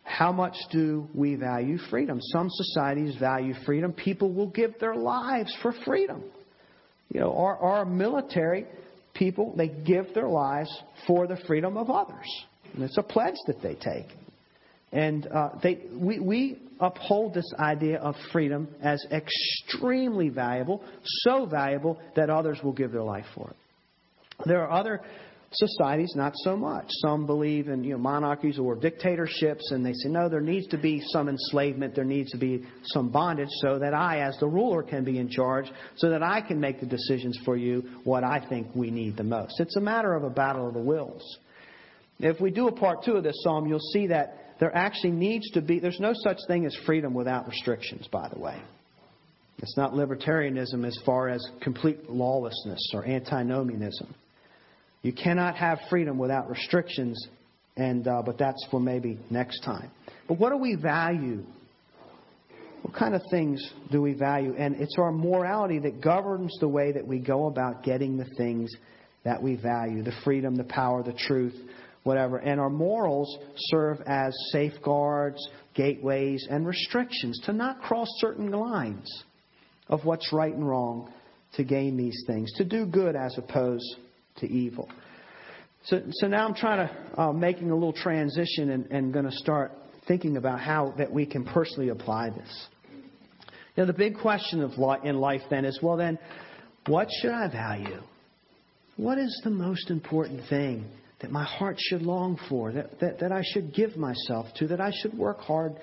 How 0.04 0.32
much 0.32 0.56
do 0.72 1.08
we 1.14 1.36
value 1.36 1.78
freedom? 1.90 2.20
Some 2.22 2.50
societies 2.50 3.16
value 3.18 3.54
freedom. 3.66 3.94
People 3.94 4.34
will 4.34 4.50
give 4.50 4.80
their 4.80 4.96
lives 4.96 5.56
for 5.62 5.74
freedom. 5.86 6.24
You 7.14 7.22
know, 7.22 7.36
our, 7.38 7.58
our 7.58 7.86
military 7.86 8.66
people, 9.14 9.54
they 9.56 9.68
give 9.68 10.14
their 10.14 10.28
lives 10.28 10.70
for 11.08 11.28
the 11.28 11.38
freedom 11.48 11.78
of 11.78 11.90
others. 11.90 12.26
And 12.74 12.84
it's 12.84 12.98
a 12.98 13.04
pledge 13.04 13.36
that 13.48 13.62
they 13.62 13.76
take. 13.76 14.08
And 14.92 15.28
uh, 15.28 15.50
they, 15.62 15.82
we, 15.94 16.20
we 16.20 16.60
uphold 16.80 17.34
this 17.34 17.50
idea 17.60 17.98
of 18.00 18.16
freedom 18.32 18.68
as 18.82 19.06
extremely 19.12 20.30
valuable, 20.30 20.84
so 21.24 21.46
valuable 21.46 22.00
that 22.16 22.30
others 22.30 22.60
will 22.64 22.74
give 22.74 22.92
their 22.92 23.04
life 23.04 23.26
for 23.36 23.50
it. 23.50 23.56
There 24.46 24.62
are 24.62 24.72
other 24.72 25.02
societies, 25.52 26.14
not 26.16 26.34
so 26.38 26.56
much. 26.56 26.86
Some 27.02 27.26
believe 27.26 27.68
in 27.68 27.84
you 27.84 27.92
know, 27.92 27.98
monarchies 27.98 28.58
or 28.58 28.76
dictatorships, 28.76 29.72
and 29.72 29.86
they 29.86 29.94
say, 29.94 30.10
no, 30.10 30.30
there 30.30 30.42
needs 30.42 30.68
to 30.68 30.78
be 30.78 31.02
some 31.08 31.28
enslavement, 31.28 31.96
there 31.96 32.06
needs 32.06 32.32
to 32.32 32.38
be 32.38 32.66
some 32.86 33.10
bondage, 33.10 33.50
so 33.62 33.78
that 33.80 33.94
I, 33.94 34.22
as 34.22 34.38
the 34.40 34.48
ruler, 34.48 34.82
can 34.82 35.04
be 35.04 35.18
in 35.18 35.30
charge, 35.30 35.66
so 35.98 36.10
that 36.10 36.24
I 36.24 36.42
can 36.42 36.60
make 36.60 36.80
the 36.80 36.86
decisions 36.86 37.38
for 37.44 37.58
you 37.58 37.84
what 38.04 38.24
I 38.24 38.46
think 38.48 38.68
we 38.76 38.92
need 38.92 39.18
the 39.18 39.24
most. 39.24 39.60
It's 39.60 39.76
a 39.76 39.82
matter 39.82 40.14
of 40.14 40.24
a 40.24 40.30
battle 40.30 40.68
of 40.68 40.74
the 40.74 40.80
wills. 40.80 41.38
If 42.20 42.40
we 42.40 42.52
do 42.52 42.68
a 42.68 42.72
part 42.72 43.04
two 43.04 43.14
of 43.14 43.24
this 43.24 43.36
psalm, 43.44 43.68
you'll 43.68 43.80
see 43.80 44.08
that 44.08 44.38
there 44.60 44.76
actually 44.76 45.12
needs 45.12 45.50
to 45.52 45.62
be, 45.62 45.80
there's 45.80 46.00
no 46.00 46.14
such 46.14 46.38
thing 46.48 46.66
as 46.66 46.78
freedom 46.86 47.14
without 47.14 47.48
restrictions, 47.48 48.08
by 48.08 48.30
the 48.32 48.40
way. 48.40 48.62
It's 49.58 49.76
not 49.76 49.94
libertarianism 49.94 50.86
as 50.86 50.98
far 51.06 51.30
as 51.30 51.46
complete 51.62 52.10
lawlessness 52.10 52.92
or 52.94 53.06
antinomianism. 53.06 54.14
You 55.02 55.14
cannot 55.14 55.56
have 55.56 55.80
freedom 55.90 56.18
without 56.18 56.50
restrictions, 56.50 57.28
and 57.76 58.08
uh, 58.08 58.22
but 58.26 58.38
that's 58.38 58.66
for 58.70 58.80
maybe 58.80 59.20
next 59.30 59.62
time. 59.64 59.90
But 60.28 60.40
what 60.40 60.52
do 60.52 60.58
we 60.58 60.76
value? 60.76 61.44
What 62.84 62.96
kind 62.96 63.16
of 63.16 63.22
things 63.30 63.62
do 63.92 64.02
we 64.02 64.14
value? 64.14 64.56
And 64.58 64.76
it's 64.76 64.96
our 64.98 65.12
morality 65.12 65.80
that 65.80 66.02
governs 66.02 66.56
the 66.60 66.68
way 66.68 66.92
that 66.92 67.06
we 67.06 67.20
go 67.20 67.48
about 67.48 67.84
getting 67.84 68.18
the 68.18 68.28
things 68.38 68.72
that 69.24 69.42
we 69.42 69.56
value 69.56 70.04
the 70.04 70.14
freedom, 70.24 70.56
the 70.56 70.64
power, 70.64 71.04
the 71.04 71.14
truth, 71.14 71.56
whatever. 72.04 72.38
And 72.38 72.60
our 72.60 72.70
morals 72.70 73.38
serve 73.56 74.02
as 74.08 74.36
safeguards, 74.52 75.38
gateways, 75.76 76.48
and 76.50 76.66
restrictions 76.66 77.40
to 77.46 77.54
not 77.54 77.82
cross 77.82 78.08
certain 78.18 78.52
lines 78.52 79.24
of 79.88 80.06
what's 80.06 80.34
right 80.34 80.54
and 80.54 80.68
wrong 80.68 81.12
to 81.54 81.64
gain 81.64 81.98
these 81.98 82.24
things, 82.28 82.52
to 82.54 82.64
do 82.64 82.86
good 82.86 83.16
as 83.16 83.38
opposed 83.38 83.98
to 84.42 84.48
evil. 84.48 84.90
So, 85.86 86.02
so 86.12 86.28
now 86.28 86.48
I'm 86.48 86.54
trying 86.54 86.88
to 86.88 87.22
uh, 87.22 87.34
making 87.34 87.72
a 87.72 87.74
little 87.74 87.94
transition 87.94 88.70
and, 88.70 88.86
and 88.92 89.12
going 89.12 89.26
to 89.26 89.32
start 89.32 89.72
thinking 90.08 90.38
about 90.38 90.60
how 90.60 90.94
that 90.98 91.12
we 91.12 91.26
can 91.26 91.44
personally 91.44 91.90
apply 91.90 92.30
this. 92.30 92.68
Now 93.78 93.86
the 93.86 93.94
big 93.94 94.18
question 94.18 94.62
of 94.62 94.78
li- 94.78 94.98
in 95.04 95.18
life 95.18 95.42
then 95.50 95.66
is, 95.66 95.80
well, 95.82 95.98
then, 95.98 96.20
what 96.88 97.08
should 97.22 97.32
I 97.32 97.48
value? 97.48 98.02
What 98.98 99.18
is 99.18 99.42
the 99.44 99.50
most 99.50 99.90
important 99.90 100.42
thing 100.50 100.86
that 101.22 101.32
my 101.32 101.44
heart 101.44 101.78
should 101.80 102.02
long 102.02 102.40
for, 102.50 102.72
that, 102.72 103.00
that, 103.00 103.20
that 103.20 103.32
I 103.32 103.42
should 103.54 103.74
give 103.74 103.96
myself 103.96 104.48
to, 104.58 104.68
that 104.68 104.82
I 104.82 104.92
should 105.02 105.18
work 105.18 105.40
hard 105.40 105.74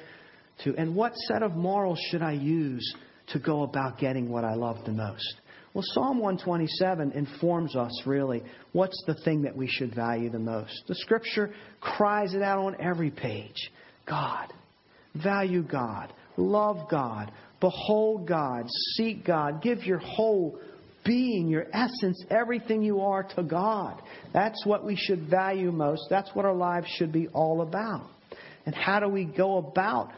to? 0.64 0.76
And 0.76 0.94
what 0.94 1.14
set 1.16 1.42
of 1.42 1.56
morals 1.56 2.00
should 2.10 2.22
I 2.22 2.32
use 2.32 2.94
to 3.28 3.38
go 3.38 3.62
about 3.62 3.98
getting 3.98 4.28
what 4.28 4.44
I 4.44 4.54
love 4.54 4.84
the 4.84 4.92
most? 4.92 5.34
Well, 5.78 5.86
Psalm 5.92 6.18
127 6.18 7.12
informs 7.12 7.76
us 7.76 8.02
really 8.04 8.42
what's 8.72 9.00
the 9.06 9.14
thing 9.24 9.42
that 9.42 9.56
we 9.56 9.68
should 9.68 9.94
value 9.94 10.28
the 10.28 10.36
most. 10.40 10.82
The 10.88 10.96
scripture 10.96 11.54
cries 11.80 12.34
it 12.34 12.42
out 12.42 12.58
on 12.58 12.74
every 12.80 13.12
page 13.12 13.70
God. 14.04 14.52
Value 15.22 15.62
God. 15.62 16.12
Love 16.36 16.88
God. 16.90 17.30
Behold 17.60 18.26
God. 18.26 18.64
Seek 18.96 19.24
God. 19.24 19.62
Give 19.62 19.84
your 19.84 19.98
whole 19.98 20.58
being, 21.06 21.46
your 21.46 21.66
essence, 21.72 22.24
everything 22.28 22.82
you 22.82 23.00
are 23.02 23.22
to 23.36 23.44
God. 23.44 24.02
That's 24.34 24.66
what 24.66 24.84
we 24.84 24.96
should 24.96 25.30
value 25.30 25.70
most. 25.70 26.08
That's 26.10 26.34
what 26.34 26.44
our 26.44 26.56
lives 26.56 26.88
should 26.96 27.12
be 27.12 27.28
all 27.28 27.62
about. 27.62 28.10
And 28.66 28.74
how 28.74 28.98
do 28.98 29.08
we 29.08 29.26
go 29.26 29.58
about 29.58 30.10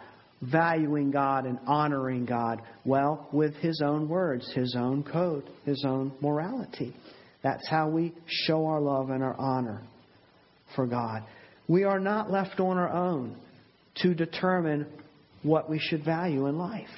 valuing 0.43 1.11
God 1.11 1.47
and 1.47 1.59
honoring 1.67 2.25
God? 2.25 2.63
Well, 2.85 3.29
with 3.33 3.55
His 3.57 3.83
own 3.85 4.09
words, 4.09 4.51
His 4.55 4.77
own 4.79 5.03
code, 5.03 5.49
His 5.65 5.85
own 5.87 6.13
morality. 6.21 6.95
That's 7.43 7.67
how 7.69 7.89
we 7.89 8.15
show 8.27 8.67
our 8.67 8.81
love 8.81 9.11
and 9.11 9.23
our 9.23 9.37
honor 9.37 9.83
for 10.77 10.87
God. 10.87 11.25
We 11.69 11.85
are 11.85 12.01
not 12.01 12.31
left 12.31 12.61
on 12.61 12.77
our 12.77 12.91
own 12.91 13.37
to 13.97 14.15
determine 14.15 14.87
what 15.43 15.71
we 15.71 15.79
should 15.79 16.05
value 16.05 16.47
in 16.47 16.59
life. 16.59 16.89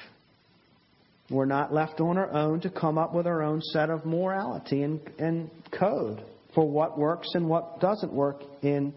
We're 1.30 1.46
not 1.46 1.72
left 1.72 2.00
on 2.00 2.18
our 2.18 2.30
own 2.32 2.60
to 2.60 2.70
come 2.70 2.98
up 2.98 3.14
with 3.14 3.26
our 3.26 3.42
own 3.42 3.62
set 3.62 3.88
of 3.88 4.04
morality 4.04 4.82
and, 4.82 5.00
and 5.18 5.50
code 5.78 6.24
for 6.54 6.68
what 6.68 6.98
works 6.98 7.28
and 7.34 7.48
what 7.48 7.80
doesn't 7.80 8.12
work 8.12 8.42
in 8.62 8.92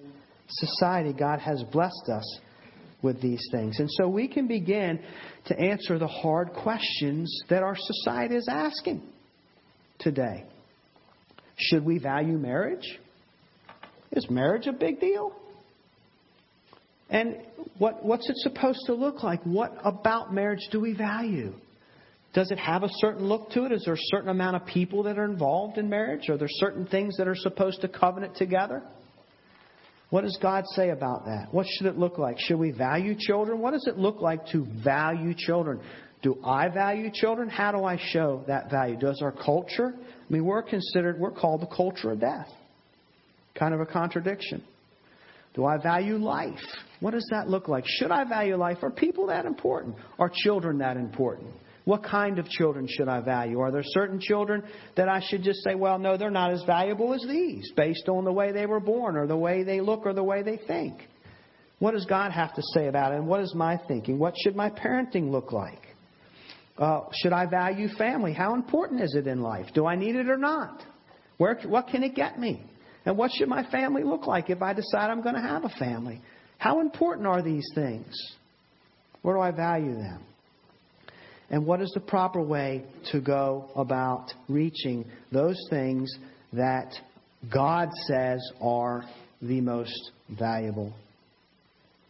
society. 0.49 1.13
God 1.13 1.39
has 1.39 1.63
blessed 1.71 2.09
us 2.11 2.39
with 3.05 3.21
these 3.21 3.47
things. 3.51 3.79
And 3.79 3.89
so 3.89 4.09
we 4.09 4.27
can 4.27 4.47
begin 4.47 4.99
to 5.45 5.57
answer 5.57 5.97
the 5.97 6.07
hard 6.07 6.51
questions 6.51 7.43
that 7.49 7.63
our 7.63 7.77
society 7.77 8.35
is 8.35 8.49
asking 8.49 9.03
today. 9.99 10.43
Should 11.55 11.85
we 11.85 11.99
value 11.99 12.37
marriage? 12.37 12.99
Is 14.11 14.29
marriage 14.29 14.67
a 14.67 14.73
big 14.73 14.99
deal? 14.99 15.31
And 17.09 17.37
what, 17.77 18.03
what's 18.03 18.27
it 18.29 18.35
supposed 18.37 18.79
to 18.87 18.93
look 18.93 19.23
like? 19.23 19.41
What 19.43 19.77
about 19.83 20.33
marriage 20.33 20.67
do 20.71 20.81
we 20.81 20.93
value? 20.93 21.53
Does 22.33 22.51
it 22.51 22.59
have 22.59 22.83
a 22.83 22.89
certain 22.97 23.27
look 23.27 23.51
to 23.51 23.65
it? 23.65 23.71
Is 23.71 23.83
there 23.85 23.93
a 23.93 24.07
certain 24.09 24.29
amount 24.29 24.57
of 24.57 24.65
people 24.65 25.03
that 25.03 25.17
are 25.17 25.25
involved 25.25 25.77
in 25.77 25.89
marriage? 25.89 26.27
Are 26.29 26.37
there 26.37 26.49
certain 26.49 26.85
things 26.87 27.15
that 27.17 27.27
are 27.27 27.35
supposed 27.35 27.81
to 27.81 27.87
covenant 27.87 28.35
together? 28.35 28.83
What 30.09 30.21
does 30.21 30.37
God 30.41 30.65
say 30.67 30.89
about 30.89 31.25
that? 31.25 31.47
What 31.51 31.65
should 31.67 31.87
it 31.87 31.97
look 31.97 32.17
like? 32.17 32.37
Should 32.39 32.57
we 32.57 32.71
value 32.71 33.15
children? 33.17 33.59
What 33.59 33.71
does 33.71 33.87
it 33.87 33.97
look 33.97 34.21
like 34.21 34.45
to 34.47 34.65
value 34.83 35.33
children? 35.35 35.81
Do 36.21 36.39
I 36.43 36.69
value 36.69 37.09
children? 37.13 37.49
How 37.49 37.71
do 37.71 37.83
I 37.83 37.97
show 37.97 38.43
that 38.47 38.69
value? 38.69 38.97
Does 38.97 39.21
our 39.21 39.31
culture? 39.31 39.93
I 39.95 40.33
mean, 40.33 40.45
we're 40.45 40.63
considered, 40.63 41.19
we're 41.19 41.31
called 41.31 41.61
the 41.61 41.75
culture 41.75 42.11
of 42.11 42.19
death. 42.19 42.47
Kind 43.55 43.73
of 43.73 43.79
a 43.79 43.85
contradiction. 43.85 44.63
Do 45.53 45.65
I 45.65 45.77
value 45.77 46.17
life? 46.17 46.59
What 46.99 47.11
does 47.11 47.27
that 47.31 47.49
look 47.49 47.67
like? 47.67 47.85
Should 47.87 48.11
I 48.11 48.25
value 48.25 48.57
life? 48.57 48.77
Are 48.83 48.91
people 48.91 49.27
that 49.27 49.45
important? 49.45 49.95
Are 50.19 50.31
children 50.33 50.79
that 50.79 50.97
important? 50.97 51.49
What 51.85 52.03
kind 52.03 52.39
of 52.39 52.49
children 52.49 52.87
should 52.89 53.07
I 53.07 53.21
value? 53.21 53.59
Are 53.59 53.71
there 53.71 53.83
certain 53.83 54.19
children 54.19 54.63
that 54.97 55.07
I 55.07 55.21
should 55.27 55.43
just 55.43 55.63
say, 55.63 55.75
well, 55.75 55.99
no, 55.99 56.17
they're 56.17 56.31
not 56.31 56.51
as 56.51 56.63
valuable 56.63 57.13
as 57.13 57.23
these 57.27 57.71
based 57.77 58.09
on 58.09 58.25
the 58.25 58.33
way 58.33 58.51
they 58.51 58.65
were 58.65 58.79
born 58.79 59.15
or 59.15 59.27
the 59.27 59.37
way 59.37 59.63
they 59.63 59.81
look 59.81 60.05
or 60.05 60.13
the 60.13 60.23
way 60.23 60.41
they 60.41 60.57
think? 60.67 61.07
What 61.77 61.91
does 61.91 62.05
God 62.05 62.31
have 62.31 62.55
to 62.55 62.61
say 62.73 62.87
about 62.87 63.13
it? 63.13 63.17
And 63.17 63.27
what 63.27 63.41
is 63.41 63.53
my 63.53 63.79
thinking? 63.87 64.17
What 64.17 64.33
should 64.43 64.55
my 64.55 64.69
parenting 64.69 65.29
look 65.29 65.51
like? 65.51 65.81
Uh, 66.77 67.01
should 67.21 67.33
I 67.33 67.45
value 67.45 67.87
family? 67.97 68.33
How 68.33 68.55
important 68.55 69.01
is 69.01 69.13
it 69.15 69.27
in 69.27 69.41
life? 69.41 69.67
Do 69.73 69.85
I 69.85 69.95
need 69.95 70.15
it 70.15 70.27
or 70.27 70.37
not? 70.37 70.81
Where, 71.37 71.59
what 71.67 71.87
can 71.87 72.01
it 72.01 72.15
get 72.15 72.39
me? 72.39 72.63
And 73.05 73.15
what 73.17 73.31
should 73.31 73.47
my 73.47 73.69
family 73.69 74.03
look 74.03 74.25
like 74.25 74.49
if 74.49 74.61
I 74.63 74.73
decide 74.73 75.11
I'm 75.11 75.21
going 75.21 75.35
to 75.35 75.41
have 75.41 75.63
a 75.63 75.69
family? 75.69 76.21
How 76.57 76.81
important 76.81 77.27
are 77.27 77.43
these 77.43 77.67
things? 77.75 78.15
Where 79.21 79.35
do 79.35 79.41
I 79.41 79.51
value 79.51 79.93
them? 79.93 80.23
And 81.49 81.65
what 81.65 81.81
is 81.81 81.91
the 81.93 81.99
proper 81.99 82.41
way 82.41 82.83
to 83.11 83.21
go 83.21 83.69
about 83.75 84.33
reaching 84.49 85.05
those 85.31 85.59
things 85.69 86.11
that 86.53 86.93
God 87.53 87.89
says 88.07 88.39
are 88.61 89.05
the 89.41 89.61
most 89.61 90.11
valuable? 90.29 90.93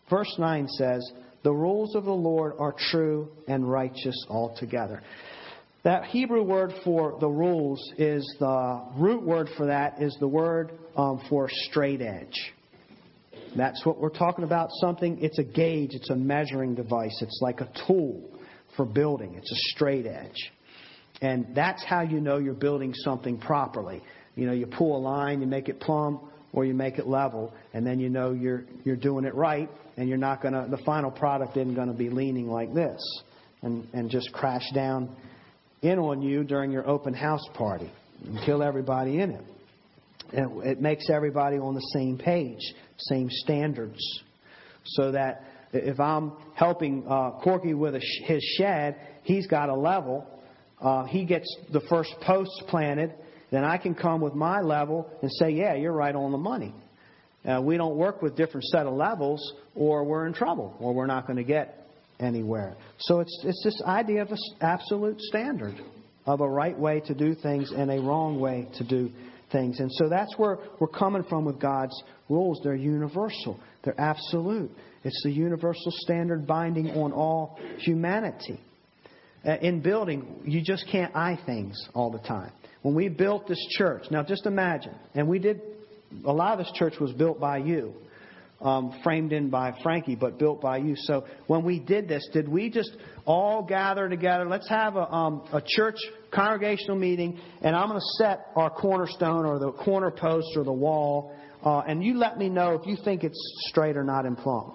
Verse 0.10 0.34
9 0.38 0.68
says, 0.70 1.12
The 1.44 1.52
rules 1.52 1.96
of 1.96 2.06
the 2.06 2.14
Lord 2.14 2.54
are 2.60 2.74
true 2.92 3.28
and 3.48 3.70
righteous 3.70 4.26
altogether. 4.30 5.02
That 5.84 6.06
Hebrew 6.06 6.42
word 6.42 6.74
for 6.84 7.18
the 7.20 7.28
rules 7.28 7.80
is 7.98 8.26
the 8.40 8.84
root 8.98 9.22
word 9.22 9.50
for 9.56 9.68
that 9.68 10.02
is 10.02 10.16
the 10.20 10.28
word 10.28 10.72
um, 10.96 11.22
for 11.30 11.48
straight 11.50 12.02
edge. 12.02 12.54
That's 13.56 13.86
what 13.86 14.00
we're 14.00 14.10
talking 14.10 14.44
about. 14.44 14.70
Something, 14.82 15.20
it's 15.22 15.40
a 15.40 15.44
gauge, 15.44 15.92
it's 15.94 16.10
a 16.10 16.16
measuring 16.16 16.76
device, 16.76 17.22
it's 17.22 17.40
like 17.42 17.62
a 17.62 17.70
tool 17.86 18.35
for 18.76 18.86
building. 18.86 19.36
It's 19.36 19.52
a 19.52 19.76
straight 19.76 20.06
edge. 20.06 20.52
And 21.22 21.56
that's 21.56 21.84
how 21.84 22.02
you 22.02 22.20
know 22.20 22.38
you're 22.38 22.54
building 22.54 22.94
something 22.94 23.38
properly. 23.38 24.02
You 24.36 24.48
know, 24.48 24.54
you 24.54 24.68
pull 24.68 24.98
a 24.98 25.00
line, 25.00 25.42
you 25.42 25.48
make 25.48 25.70
it 25.70 25.80
plumb, 25.80 26.20
or 26.56 26.66
you 26.66 26.74
make 26.74 26.98
it 26.98 27.06
level, 27.08 27.54
and 27.74 27.86
then 27.86 28.00
you 28.00 28.10
know 28.10 28.32
you're 28.32 28.64
you're 28.86 28.96
doing 28.96 29.26
it 29.26 29.36
right, 29.36 29.70
and 29.98 30.08
you're 30.08 30.18
not 30.18 30.42
gonna 30.42 30.68
the 30.70 30.78
final 30.86 31.12
product 31.12 31.58
isn't 31.58 31.76
gonna 31.76 31.94
be 31.94 32.10
leaning 32.10 32.48
like 32.48 32.74
this, 32.74 33.02
and 33.62 33.88
and 33.94 34.10
just 34.10 34.32
crash 34.32 34.64
down 34.74 35.14
in 35.82 36.00
on 36.00 36.22
you 36.22 36.44
during 36.44 36.72
your 36.72 36.88
open 36.90 37.14
house 37.14 37.46
party 37.54 37.92
and 38.26 38.40
kill 38.46 38.64
everybody 38.64 39.20
in 39.20 39.32
it. 39.32 39.44
And 40.34 40.64
it 40.64 40.82
makes 40.82 41.10
everybody 41.10 41.58
on 41.58 41.76
the 41.76 41.88
same 41.94 42.18
page, 42.18 42.74
same 42.98 43.28
standards, 43.30 44.00
so 44.86 45.12
that 45.12 45.44
if 45.74 46.00
I'm 46.00 46.34
helping 46.56 47.06
uh, 47.08 47.32
Corky 47.44 47.74
with 47.74 48.02
sh- 48.02 48.22
his 48.24 48.44
shed, 48.58 48.96
he's 49.24 49.48
got 49.48 49.70
a 49.70 49.76
level. 49.76 50.28
Uh, 50.80 51.04
he 51.06 51.26
gets 51.26 51.48
the 51.72 51.82
first 51.90 52.14
posts 52.22 52.62
planted. 52.68 53.14
Then 53.52 53.64
I 53.64 53.78
can 53.78 53.96
come 53.96 54.22
with 54.22 54.34
my 54.34 54.62
level 54.62 55.10
and 55.22 55.32
say, 55.32 55.52
"Yeah, 55.52 55.76
you're 55.76 55.94
right 55.94 56.16
on 56.16 56.32
the 56.32 56.38
money." 56.38 56.74
Uh, 57.46 57.62
we 57.62 57.78
don't 57.78 57.96
work 57.96 58.22
with 58.22 58.36
different 58.36 58.66
set 58.66 58.88
of 58.88 58.94
levels, 58.94 59.54
or 59.76 60.04
we're 60.04 60.26
in 60.26 60.34
trouble, 60.34 60.76
or 60.80 60.94
we're 60.94 61.06
not 61.06 61.28
going 61.28 61.38
to 61.38 61.44
get 61.44 61.88
anywhere. 62.20 62.76
So 63.00 63.20
it's 63.20 63.42
it's 63.44 63.64
this 63.64 63.82
idea 63.86 64.22
of 64.22 64.30
an 64.30 64.38
absolute 64.62 65.20
standard 65.22 65.76
of 66.26 66.42
a 66.42 66.50
right 66.50 66.78
way 66.78 67.02
to 67.02 67.14
do 67.14 67.36
things 67.36 67.72
and 67.72 67.92
a 67.92 68.02
wrong 68.02 68.40
way 68.40 68.68
to 68.78 68.84
do 68.84 69.12
things. 69.52 69.80
And 69.80 69.92
so 69.92 70.10
that's 70.10 70.34
where 70.38 70.58
we're 70.80 70.88
coming 70.88 71.24
from 71.24 71.46
with 71.46 71.60
God's 71.60 71.94
rules. 72.30 72.60
They're 72.64 72.76
universal. 72.76 73.60
They're 73.86 74.00
absolute. 74.00 74.72
It's 75.04 75.22
the 75.24 75.32
universal 75.32 75.92
standard 76.00 76.46
binding 76.48 76.90
on 76.92 77.14
all 77.14 77.60
humanity. 77.78 78.60
Uh, 79.46 79.58
in 79.62 79.80
building, 79.80 80.42
you 80.44 80.62
just 80.62 80.88
can't 80.92 81.16
eye 81.16 81.40
things 81.46 81.78
all 81.94 82.10
the 82.10 82.20
time. 82.20 82.52
When 82.82 82.96
we 82.96 83.10
built 83.10 83.48
this 83.48 83.64
church, 83.78 84.06
now 84.10 84.24
just 84.24 84.48
imagine, 84.48 84.96
and 85.14 85.28
we 85.28 85.38
did, 85.38 85.62
a 86.26 86.34
lot 86.34 86.60
of 86.60 86.66
this 86.66 86.74
church 86.76 86.96
was 87.00 87.12
built 87.12 87.40
by 87.40 87.58
you, 87.58 87.94
um, 88.62 89.00
framed 89.04 89.34
in 89.34 89.50
by 89.52 89.78
Frankie, 89.84 90.16
but 90.16 90.40
built 90.40 90.62
by 90.62 90.78
you. 90.78 90.96
So 90.96 91.26
when 91.46 91.64
we 91.64 91.80
did 91.80 92.08
this, 92.08 92.28
did 92.34 92.48
we 92.48 92.72
just 92.72 92.92
all 93.26 93.64
gather 93.64 94.10
together? 94.10 94.48
Let's 94.48 94.70
have 94.70 94.96
a, 94.96 95.12
um, 95.12 95.48
a 95.54 95.62
church 95.64 95.98
congregational 96.32 96.98
meeting, 96.98 97.40
and 97.62 97.76
I'm 97.76 97.90
going 97.90 98.00
to 98.00 98.24
set 98.24 98.48
our 98.56 98.72
cornerstone 98.72 99.46
or 99.46 99.60
the 99.60 99.72
corner 99.72 100.10
post 100.10 100.48
or 100.56 100.64
the 100.64 100.74
wall, 100.74 101.36
uh, 101.66 101.80
and 101.80 102.04
you 102.04 102.18
let 102.18 102.38
me 102.38 102.48
know 102.48 102.74
if 102.74 102.86
you 102.86 102.96
think 103.04 103.24
it's 103.24 103.40
straight 103.68 103.98
or 103.98 104.04
not 104.04 104.26
in 104.26 104.36
plumb. 104.36 104.74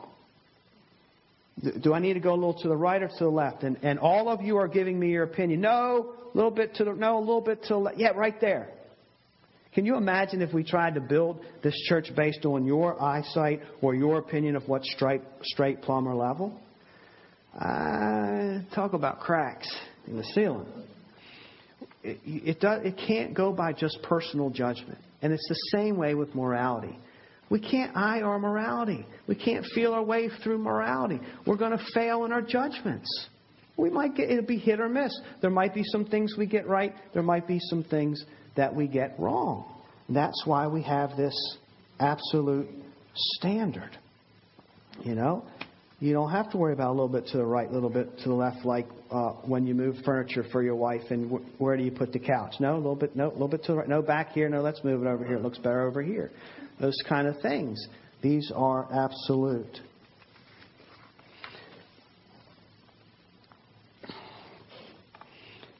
Do 1.82 1.94
I 1.94 2.00
need 2.00 2.14
to 2.14 2.20
go 2.20 2.32
a 2.32 2.34
little 2.34 2.60
to 2.62 2.68
the 2.68 2.76
right 2.76 3.02
or 3.02 3.08
to 3.08 3.14
the 3.18 3.28
left? 3.28 3.62
And, 3.62 3.78
and 3.82 3.98
all 3.98 4.28
of 4.28 4.40
you 4.40 4.56
are 4.56 4.66
giving 4.66 4.98
me 4.98 5.10
your 5.10 5.24
opinion. 5.24 5.60
No, 5.60 6.14
a 6.32 6.36
little 6.36 6.50
bit 6.50 6.74
to 6.76 6.84
the, 6.84 6.92
no, 6.94 7.18
a 7.18 7.20
little 7.20 7.42
bit 7.42 7.62
to 7.64 7.68
the 7.68 7.76
left. 7.76 7.98
Yeah, 7.98 8.10
right 8.10 8.38
there. 8.40 8.70
Can 9.72 9.86
you 9.86 9.96
imagine 9.96 10.42
if 10.42 10.52
we 10.52 10.64
tried 10.64 10.94
to 10.94 11.00
build 11.00 11.44
this 11.62 11.74
church 11.88 12.10
based 12.16 12.44
on 12.44 12.64
your 12.64 13.00
eyesight 13.00 13.60
or 13.82 13.94
your 13.94 14.18
opinion 14.18 14.56
of 14.56 14.66
what's 14.66 14.90
straight, 14.92 15.20
straight 15.44 15.82
plumb 15.82 16.08
or 16.08 16.14
level? 16.14 16.58
Uh, 17.54 18.60
talk 18.74 18.94
about 18.94 19.20
cracks 19.20 19.72
in 20.08 20.16
the 20.16 20.24
ceiling. 20.34 20.66
It, 22.02 22.18
it, 22.24 22.60
does, 22.60 22.84
it 22.84 22.98
can't 23.06 23.34
go 23.34 23.52
by 23.52 23.72
just 23.72 23.98
personal 24.02 24.50
judgment. 24.50 24.98
And 25.22 25.32
it's 25.32 25.48
the 25.48 25.78
same 25.78 25.96
way 25.96 26.14
with 26.14 26.34
morality. 26.34 26.98
We 27.50 27.60
can't 27.60 27.96
eye 27.96 28.22
our 28.22 28.38
morality. 28.38 29.04
We 29.26 29.34
can't 29.34 29.66
feel 29.74 29.92
our 29.92 30.02
way 30.02 30.30
through 30.42 30.58
morality. 30.58 31.20
We're 31.46 31.56
going 31.56 31.76
to 31.76 31.84
fail 31.92 32.24
in 32.24 32.32
our 32.32 32.42
judgments. 32.42 33.08
We 33.76 33.90
might 33.90 34.14
get 34.14 34.30
it'll 34.30 34.44
be 34.44 34.58
hit 34.58 34.78
or 34.78 34.88
miss. 34.88 35.12
There 35.40 35.50
might 35.50 35.74
be 35.74 35.82
some 35.84 36.04
things 36.04 36.36
we 36.38 36.46
get 36.46 36.68
right. 36.68 36.94
There 37.12 37.22
might 37.22 37.48
be 37.48 37.58
some 37.58 37.82
things 37.82 38.24
that 38.56 38.74
we 38.74 38.86
get 38.86 39.18
wrong. 39.18 39.64
That's 40.08 40.42
why 40.44 40.66
we 40.68 40.82
have 40.82 41.16
this 41.16 41.34
absolute 41.98 42.68
standard. 43.14 43.96
You 45.02 45.14
know, 45.14 45.44
you 46.00 46.12
don't 46.12 46.30
have 46.30 46.50
to 46.50 46.56
worry 46.56 46.72
about 46.72 46.88
a 46.88 46.96
little 46.96 47.08
bit 47.08 47.26
to 47.28 47.36
the 47.36 47.44
right, 47.44 47.68
a 47.68 47.72
little 47.72 47.90
bit 47.90 48.18
to 48.18 48.28
the 48.28 48.34
left, 48.34 48.64
like 48.64 48.88
uh, 49.10 49.32
when 49.44 49.66
you 49.66 49.74
move 49.74 49.96
furniture 50.04 50.44
for 50.50 50.62
your 50.62 50.76
wife 50.76 51.02
and 51.10 51.30
where 51.58 51.76
do 51.76 51.82
you 51.82 51.90
put 51.90 52.12
the 52.12 52.18
couch? 52.18 52.54
No, 52.58 52.74
a 52.74 52.76
little 52.76 52.96
bit, 52.96 53.14
no, 53.14 53.28
a 53.28 53.32
little 53.32 53.48
bit 53.48 53.62
to 53.64 53.72
the 53.72 53.78
right. 53.78 53.88
No, 53.88 54.00
back 54.00 54.32
here. 54.32 54.48
No, 54.48 54.62
let's 54.62 54.82
move 54.82 55.02
it 55.02 55.06
over 55.06 55.24
here. 55.24 55.36
It 55.36 55.42
looks 55.42 55.58
better 55.58 55.86
over 55.86 56.02
here 56.02 56.30
those 56.80 56.96
kind 57.08 57.28
of 57.28 57.40
things. 57.40 57.86
These 58.22 58.50
are 58.54 58.88
absolute. 58.92 59.80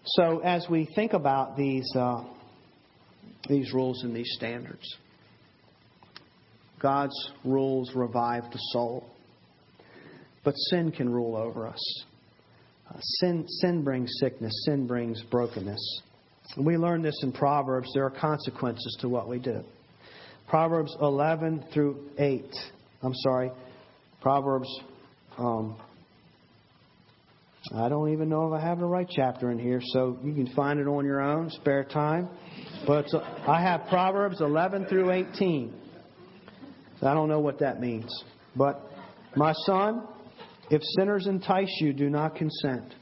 So, 0.04 0.40
as 0.40 0.66
we 0.68 0.88
think 0.94 1.12
about 1.12 1.56
these, 1.56 1.88
uh, 1.96 2.24
these 3.48 3.72
rules 3.72 4.02
and 4.02 4.14
these 4.14 4.30
standards, 4.36 4.96
God's 6.80 7.14
rules 7.44 7.92
revive 7.94 8.44
the 8.50 8.58
soul, 8.72 9.06
but 10.44 10.54
sin 10.70 10.90
can 10.90 11.08
rule 11.08 11.36
over 11.36 11.66
us. 11.66 12.04
Uh, 12.88 12.98
sin, 13.00 13.46
sin 13.60 13.82
brings 13.82 14.10
sickness, 14.20 14.52
sin 14.66 14.86
brings 14.86 15.22
brokenness. 15.30 16.02
And 16.56 16.66
we 16.66 16.76
learn 16.76 17.02
this 17.02 17.18
in 17.22 17.32
Proverbs. 17.32 17.88
There 17.94 18.04
are 18.04 18.10
consequences 18.10 18.96
to 19.00 19.08
what 19.08 19.28
we 19.28 19.38
do. 19.38 19.62
Proverbs 20.48 20.96
11 21.00 21.64
through 21.72 22.10
8. 22.18 22.44
I'm 23.02 23.14
sorry, 23.14 23.50
Proverbs 24.20 24.68
um, 25.38 25.76
I 27.74 27.88
don't 27.88 28.12
even 28.12 28.28
know 28.28 28.52
if 28.52 28.60
I 28.60 28.66
have 28.66 28.78
the 28.78 28.86
right 28.86 29.06
chapter 29.08 29.50
in 29.50 29.58
here, 29.58 29.80
so 29.92 30.18
you 30.24 30.32
can 30.32 30.52
find 30.54 30.80
it 30.80 30.86
on 30.86 31.04
your 31.04 31.20
own, 31.20 31.50
spare 31.50 31.84
time. 31.84 32.28
But 32.86 33.06
I 33.46 33.60
have 33.60 33.82
Proverbs 33.88 34.40
11 34.40 34.86
through 34.86 35.12
18. 35.12 35.72
I 37.02 37.14
don't 37.14 37.28
know 37.28 37.40
what 37.40 37.58
that 37.60 37.80
means. 37.80 38.12
But, 38.56 38.82
my 39.36 39.52
son, 39.66 40.02
if 40.70 40.82
sinners 40.96 41.26
entice 41.26 41.76
you, 41.80 41.92
do 41.92 42.08
not 42.08 42.36
consent. 42.36 42.94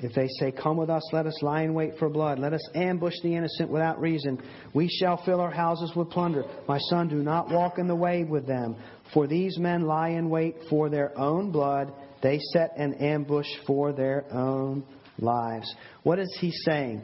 If 0.00 0.14
they 0.14 0.28
say, 0.38 0.52
Come 0.52 0.76
with 0.76 0.90
us, 0.90 1.02
let 1.12 1.26
us 1.26 1.42
lie 1.42 1.62
in 1.62 1.74
wait 1.74 1.92
for 1.98 2.08
blood, 2.08 2.38
let 2.38 2.52
us 2.52 2.68
ambush 2.74 3.14
the 3.22 3.34
innocent 3.34 3.70
without 3.70 4.00
reason, 4.00 4.40
we 4.74 4.88
shall 4.88 5.22
fill 5.24 5.40
our 5.40 5.50
houses 5.50 5.92
with 5.96 6.10
plunder. 6.10 6.44
My 6.68 6.78
son, 6.90 7.08
do 7.08 7.22
not 7.22 7.50
walk 7.50 7.78
in 7.78 7.88
the 7.88 7.96
way 7.96 8.24
with 8.24 8.46
them, 8.46 8.76
for 9.12 9.26
these 9.26 9.58
men 9.58 9.82
lie 9.82 10.10
in 10.10 10.28
wait 10.28 10.56
for 10.70 10.88
their 10.88 11.18
own 11.18 11.50
blood, 11.50 11.92
they 12.22 12.38
set 12.52 12.76
an 12.76 12.94
ambush 12.94 13.48
for 13.66 13.92
their 13.92 14.24
own 14.32 14.84
lives. 15.18 15.72
What 16.02 16.18
is 16.18 16.36
he 16.40 16.52
saying? 16.52 17.02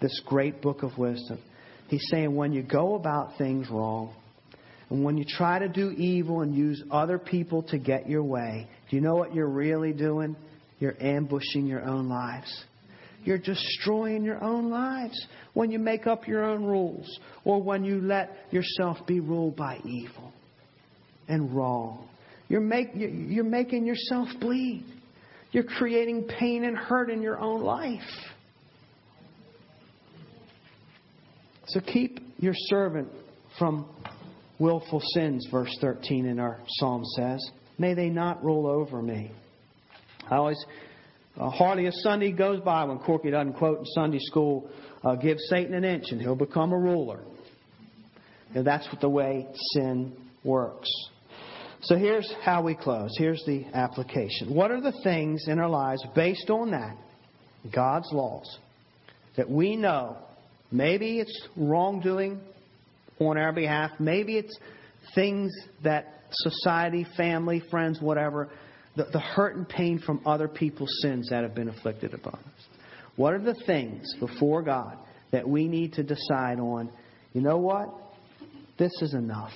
This 0.00 0.20
great 0.26 0.60
book 0.60 0.82
of 0.82 0.98
wisdom. 0.98 1.38
He's 1.88 2.06
saying 2.10 2.34
when 2.34 2.52
you 2.52 2.62
go 2.62 2.96
about 2.96 3.38
things 3.38 3.70
wrong, 3.70 4.14
and 4.90 5.04
when 5.04 5.16
you 5.16 5.24
try 5.24 5.58
to 5.58 5.68
do 5.68 5.90
evil 5.90 6.42
and 6.42 6.54
use 6.54 6.82
other 6.90 7.18
people 7.18 7.62
to 7.64 7.78
get 7.78 8.08
your 8.08 8.22
way, 8.22 8.68
do 8.88 8.96
you 8.96 9.02
know 9.02 9.16
what 9.16 9.34
you're 9.34 9.48
really 9.48 9.92
doing? 9.92 10.36
You're 10.78 10.96
ambushing 11.00 11.66
your 11.66 11.82
own 11.82 12.08
lives. 12.08 12.64
You're 13.24 13.38
destroying 13.38 14.22
your 14.22 14.42
own 14.42 14.70
lives 14.70 15.26
when 15.54 15.70
you 15.70 15.80
make 15.80 16.06
up 16.06 16.28
your 16.28 16.44
own 16.44 16.64
rules 16.64 17.18
or 17.44 17.60
when 17.60 17.84
you 17.84 18.00
let 18.00 18.30
yourself 18.52 18.98
be 19.06 19.18
ruled 19.18 19.56
by 19.56 19.78
evil 19.84 20.32
and 21.26 21.54
wrong. 21.54 22.08
You're, 22.48 22.60
make, 22.60 22.90
you're 22.94 23.42
making 23.42 23.84
yourself 23.84 24.28
bleed. 24.40 24.84
You're 25.50 25.64
creating 25.64 26.28
pain 26.38 26.64
and 26.64 26.76
hurt 26.76 27.10
in 27.10 27.20
your 27.20 27.38
own 27.40 27.62
life. 27.62 28.00
So 31.68 31.80
keep 31.80 32.20
your 32.38 32.54
servant 32.54 33.08
from 33.58 33.88
willful 34.60 35.00
sins, 35.14 35.48
verse 35.50 35.76
13 35.80 36.26
in 36.26 36.38
our 36.38 36.60
psalm 36.78 37.02
says. 37.16 37.50
May 37.78 37.94
they 37.94 38.08
not 38.08 38.44
rule 38.44 38.66
over 38.66 39.02
me. 39.02 39.32
I 40.30 40.36
always, 40.36 40.64
uh, 41.38 41.50
hardly 41.50 41.86
a 41.86 41.92
Sunday 41.92 42.32
goes 42.32 42.60
by 42.60 42.84
when 42.84 42.98
Corky 42.98 43.30
doesn't 43.30 43.54
quote 43.54 43.80
in 43.80 43.84
Sunday 43.86 44.18
school, 44.20 44.68
uh, 45.04 45.14
give 45.14 45.38
Satan 45.48 45.74
an 45.74 45.84
inch 45.84 46.06
and 46.10 46.20
he'll 46.20 46.34
become 46.34 46.72
a 46.72 46.78
ruler. 46.78 47.20
And 48.54 48.66
that's 48.66 48.88
the 49.00 49.08
way 49.08 49.46
sin 49.72 50.16
works. 50.44 50.88
So 51.82 51.96
here's 51.96 52.32
how 52.42 52.62
we 52.62 52.74
close. 52.74 53.14
Here's 53.18 53.44
the 53.46 53.64
application. 53.74 54.54
What 54.54 54.70
are 54.70 54.80
the 54.80 54.94
things 55.04 55.46
in 55.46 55.58
our 55.58 55.68
lives 55.68 56.02
based 56.14 56.50
on 56.50 56.70
that, 56.70 56.96
God's 57.72 58.10
laws, 58.12 58.58
that 59.36 59.48
we 59.48 59.76
know 59.76 60.16
maybe 60.72 61.20
it's 61.20 61.48
wrongdoing 61.56 62.40
on 63.20 63.36
our 63.36 63.52
behalf, 63.52 63.92
maybe 63.98 64.36
it's 64.36 64.58
things 65.14 65.52
that 65.84 66.15
society, 66.30 67.06
family, 67.16 67.62
friends, 67.70 68.00
whatever, 68.00 68.50
the, 68.96 69.04
the 69.12 69.20
hurt 69.20 69.56
and 69.56 69.68
pain 69.68 69.98
from 69.98 70.20
other 70.26 70.48
people's 70.48 70.90
sins 71.02 71.28
that 71.30 71.42
have 71.42 71.54
been 71.54 71.68
inflicted 71.68 72.14
upon 72.14 72.34
us. 72.34 72.66
What 73.16 73.34
are 73.34 73.40
the 73.40 73.56
things 73.66 74.14
before 74.20 74.62
God 74.62 74.98
that 75.32 75.48
we 75.48 75.68
need 75.68 75.94
to 75.94 76.02
decide 76.02 76.60
on? 76.60 76.90
You 77.32 77.40
know 77.40 77.58
what? 77.58 77.88
This 78.78 78.92
is 79.00 79.14
enough. 79.14 79.52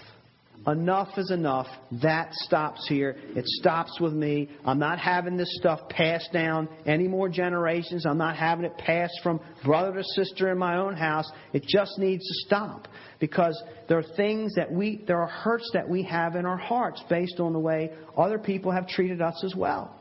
Enough 0.67 1.17
is 1.17 1.31
enough. 1.31 1.67
That 2.03 2.35
stops 2.35 2.87
here. 2.87 3.17
It 3.35 3.47
stops 3.47 3.99
with 3.99 4.13
me. 4.13 4.51
I'm 4.65 4.79
not 4.79 4.99
having 4.99 5.39
this 5.39 5.57
stuff 5.59 5.89
passed 5.89 6.33
down 6.35 6.69
any 6.85 7.09
more 7.09 7.31
generations. 7.31 8.05
I'm 8.05 8.19
not 8.19 8.37
having 8.37 8.67
it 8.67 8.77
passed 8.77 9.19
from 9.23 9.41
brother 9.65 9.95
to 9.95 10.05
sister 10.05 10.51
in 10.53 10.59
my 10.59 10.77
own 10.77 10.95
house. 10.95 11.31
It 11.55 11.65
just 11.67 11.99
needs 11.99 12.23
to 12.27 12.35
stop 12.47 12.89
because 13.21 13.61
there 13.89 13.99
are 13.99 14.17
things 14.17 14.55
that 14.57 14.71
we, 14.71 15.03
there 15.07 15.23
are 15.23 15.29
hurts 15.29 15.71
that 15.73 15.89
we 15.89 16.03
have 16.03 16.37
in 16.37 16.45
our 16.45 16.59
hearts 16.59 17.03
based 17.09 17.41
on 17.41 17.55
the 17.55 17.59
way 17.59 17.93
other 18.17 18.39
people 18.39 18.71
have 18.71 18.87
treated 18.87 19.23
us 19.23 19.43
as 19.43 19.55
well. 19.55 19.97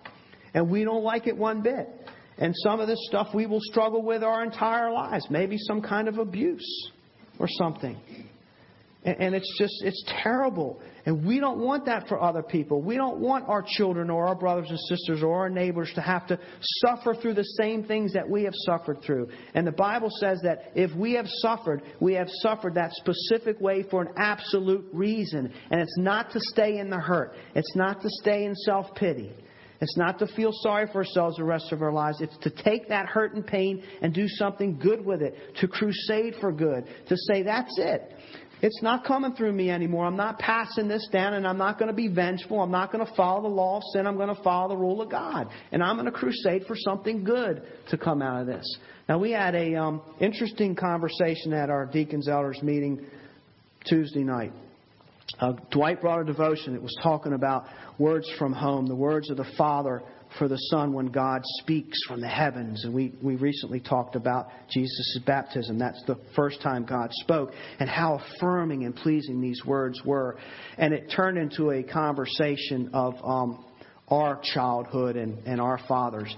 And 0.53 0.69
we 0.69 0.83
don't 0.83 1.03
like 1.03 1.27
it 1.27 1.37
one 1.37 1.61
bit. 1.61 1.87
And 2.37 2.53
some 2.63 2.81
of 2.81 2.87
this 2.87 2.99
stuff 3.07 3.27
we 3.33 3.45
will 3.45 3.61
struggle 3.61 4.01
with 4.01 4.23
our 4.23 4.43
entire 4.43 4.91
lives. 4.91 5.25
Maybe 5.29 5.57
some 5.57 5.81
kind 5.81 6.09
of 6.09 6.17
abuse 6.17 6.91
or 7.37 7.47
something. 7.47 7.97
And 9.05 9.33
it's 9.33 9.57
just, 9.57 9.81
it's 9.81 10.03
terrible. 10.21 10.81
And 11.05 11.25
we 11.25 11.39
don't 11.39 11.59
want 11.59 11.85
that 11.85 12.09
for 12.09 12.21
other 12.21 12.43
people. 12.43 12.81
We 12.81 12.97
don't 12.97 13.19
want 13.19 13.47
our 13.47 13.63
children 13.65 14.09
or 14.09 14.27
our 14.27 14.35
brothers 14.35 14.67
and 14.69 14.77
sisters 14.77 15.23
or 15.23 15.33
our 15.39 15.49
neighbors 15.49 15.89
to 15.95 16.01
have 16.01 16.27
to 16.27 16.37
suffer 16.81 17.15
through 17.15 17.35
the 17.35 17.45
same 17.61 17.85
things 17.85 18.11
that 18.11 18.29
we 18.29 18.43
have 18.43 18.53
suffered 18.65 19.01
through. 19.01 19.29
And 19.53 19.65
the 19.65 19.71
Bible 19.71 20.09
says 20.19 20.41
that 20.43 20.73
if 20.75 20.93
we 20.97 21.13
have 21.13 21.27
suffered, 21.27 21.81
we 22.01 22.15
have 22.15 22.27
suffered 22.41 22.75
that 22.75 22.91
specific 22.91 23.61
way 23.61 23.83
for 23.89 24.01
an 24.01 24.09
absolute 24.17 24.85
reason. 24.91 25.53
And 25.71 25.79
it's 25.79 25.97
not 25.97 26.31
to 26.31 26.39
stay 26.51 26.79
in 26.79 26.89
the 26.89 26.99
hurt. 26.99 27.35
It's 27.55 27.73
not 27.77 28.01
to 28.01 28.09
stay 28.09 28.43
in 28.43 28.53
self-pity. 28.53 29.31
It's 29.81 29.95
not 29.95 30.19
to 30.19 30.27
feel 30.35 30.51
sorry 30.51 30.87
for 30.87 30.97
ourselves 30.97 31.37
the 31.37 31.45
rest 31.45 31.71
of 31.71 31.81
our 31.81 31.93
lives. 31.93 32.19
It's 32.19 32.37
to 32.39 32.49
take 32.49 32.89
that 32.89 33.05
hurt 33.05 33.33
and 33.33 33.47
pain 33.47 33.81
and 34.01 34.13
do 34.13 34.27
something 34.27 34.77
good 34.77 35.05
with 35.05 35.21
it. 35.21 35.37
To 35.61 35.69
crusade 35.69 36.35
for 36.41 36.51
good. 36.51 36.83
To 37.07 37.15
say, 37.15 37.43
that's 37.43 37.73
it. 37.77 38.13
It's 38.61 38.81
not 38.81 39.05
coming 39.05 39.33
through 39.35 39.53
me 39.53 39.69
anymore. 39.69 40.05
I'm 40.05 40.17
not 40.17 40.37
passing 40.37 40.87
this 40.87 41.07
down, 41.11 41.33
and 41.33 41.47
I'm 41.47 41.57
not 41.57 41.79
going 41.79 41.87
to 41.87 41.95
be 41.95 42.09
vengeful. 42.09 42.61
I'm 42.61 42.71
not 42.71 42.91
going 42.91 43.05
to 43.05 43.13
follow 43.15 43.41
the 43.41 43.47
law 43.47 43.77
of 43.77 43.83
sin. 43.93 44.05
I'm 44.05 44.17
going 44.17 44.35
to 44.35 44.43
follow 44.43 44.69
the 44.69 44.77
rule 44.77 45.01
of 45.01 45.09
God, 45.09 45.47
and 45.71 45.81
I'm 45.81 45.95
going 45.95 46.05
to 46.05 46.11
crusade 46.11 46.65
for 46.67 46.75
something 46.75 47.23
good 47.23 47.63
to 47.89 47.97
come 47.97 48.21
out 48.21 48.41
of 48.41 48.47
this. 48.47 48.65
Now 49.07 49.17
we 49.17 49.31
had 49.31 49.55
a 49.55 49.75
um, 49.75 50.01
interesting 50.19 50.75
conversation 50.75 51.53
at 51.53 51.69
our 51.69 51.85
deacons 51.85 52.27
elders 52.27 52.61
meeting 52.61 53.05
Tuesday 53.87 54.23
night. 54.23 54.51
Uh, 55.39 55.53
Dwight 55.71 56.01
brought 56.01 56.21
a 56.21 56.25
devotion. 56.25 56.75
It 56.75 56.81
was 56.81 56.95
talking 57.01 57.33
about 57.33 57.65
words 57.97 58.29
from 58.37 58.51
home, 58.51 58.87
the 58.87 58.95
words 58.95 59.29
of 59.29 59.37
the 59.37 59.47
Father 59.57 60.01
for 60.37 60.47
the 60.47 60.57
Son 60.69 60.93
when 60.93 61.07
God 61.07 61.41
speaks 61.59 61.99
from 62.07 62.21
the 62.21 62.27
heavens. 62.27 62.85
And 62.85 62.93
we, 62.93 63.13
we 63.21 63.35
recently 63.35 63.79
talked 63.79 64.15
about 64.15 64.49
Jesus' 64.69 65.19
baptism. 65.25 65.79
That's 65.79 66.01
the 66.05 66.17
first 66.35 66.61
time 66.61 66.85
God 66.85 67.09
spoke, 67.11 67.51
and 67.79 67.89
how 67.89 68.19
affirming 68.19 68.85
and 68.85 68.95
pleasing 68.95 69.41
these 69.41 69.63
words 69.65 70.01
were. 70.05 70.37
And 70.77 70.93
it 70.93 71.11
turned 71.15 71.37
into 71.37 71.71
a 71.71 71.83
conversation 71.83 72.91
of 72.93 73.15
um, 73.23 73.65
our 74.07 74.39
childhood 74.53 75.15
and, 75.15 75.37
and 75.47 75.59
our 75.59 75.79
fathers. 75.87 76.33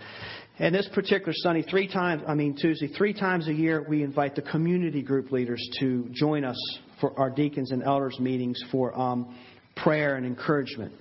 And 0.59 0.75
this 0.75 0.87
particular 0.93 1.33
Sunday, 1.35 1.63
three 1.63 1.87
times, 1.87 2.23
I 2.27 2.35
mean 2.35 2.55
Tuesday, 2.55 2.87
three 2.87 3.13
times 3.13 3.47
a 3.47 3.53
year, 3.53 3.83
we 3.87 4.03
invite 4.03 4.35
the 4.35 4.43
community 4.43 5.01
group 5.01 5.31
leaders 5.31 5.65
to 5.79 6.07
join 6.11 6.43
us 6.45 6.79
for 6.99 7.17
our 7.19 7.29
deacons 7.29 7.71
and 7.71 7.81
elders 7.81 8.19
meetings 8.19 8.63
for 8.71 8.97
um, 8.99 9.35
prayer 9.75 10.15
and 10.15 10.25
encouragement. 10.25 10.93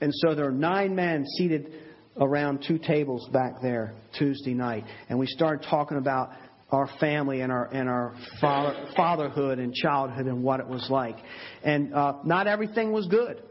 And 0.00 0.12
so 0.14 0.34
there 0.34 0.46
are 0.46 0.52
nine 0.52 0.94
men 0.94 1.24
seated 1.36 1.72
around 2.20 2.64
two 2.66 2.78
tables 2.78 3.28
back 3.32 3.60
there 3.62 3.94
Tuesday 4.18 4.54
night, 4.54 4.84
and 5.08 5.18
we 5.18 5.26
started 5.26 5.66
talking 5.68 5.98
about 5.98 6.30
our 6.70 6.88
family 7.00 7.40
and 7.40 7.50
our 7.50 7.66
and 7.66 7.88
our 7.88 8.14
father, 8.40 8.90
fatherhood 8.96 9.58
and 9.58 9.72
childhood 9.74 10.26
and 10.26 10.42
what 10.42 10.60
it 10.60 10.66
was 10.66 10.86
like. 10.90 11.16
And 11.62 11.94
uh, 11.94 12.14
not 12.24 12.46
everything 12.46 12.92
was 12.92 13.06
good. 13.06 13.42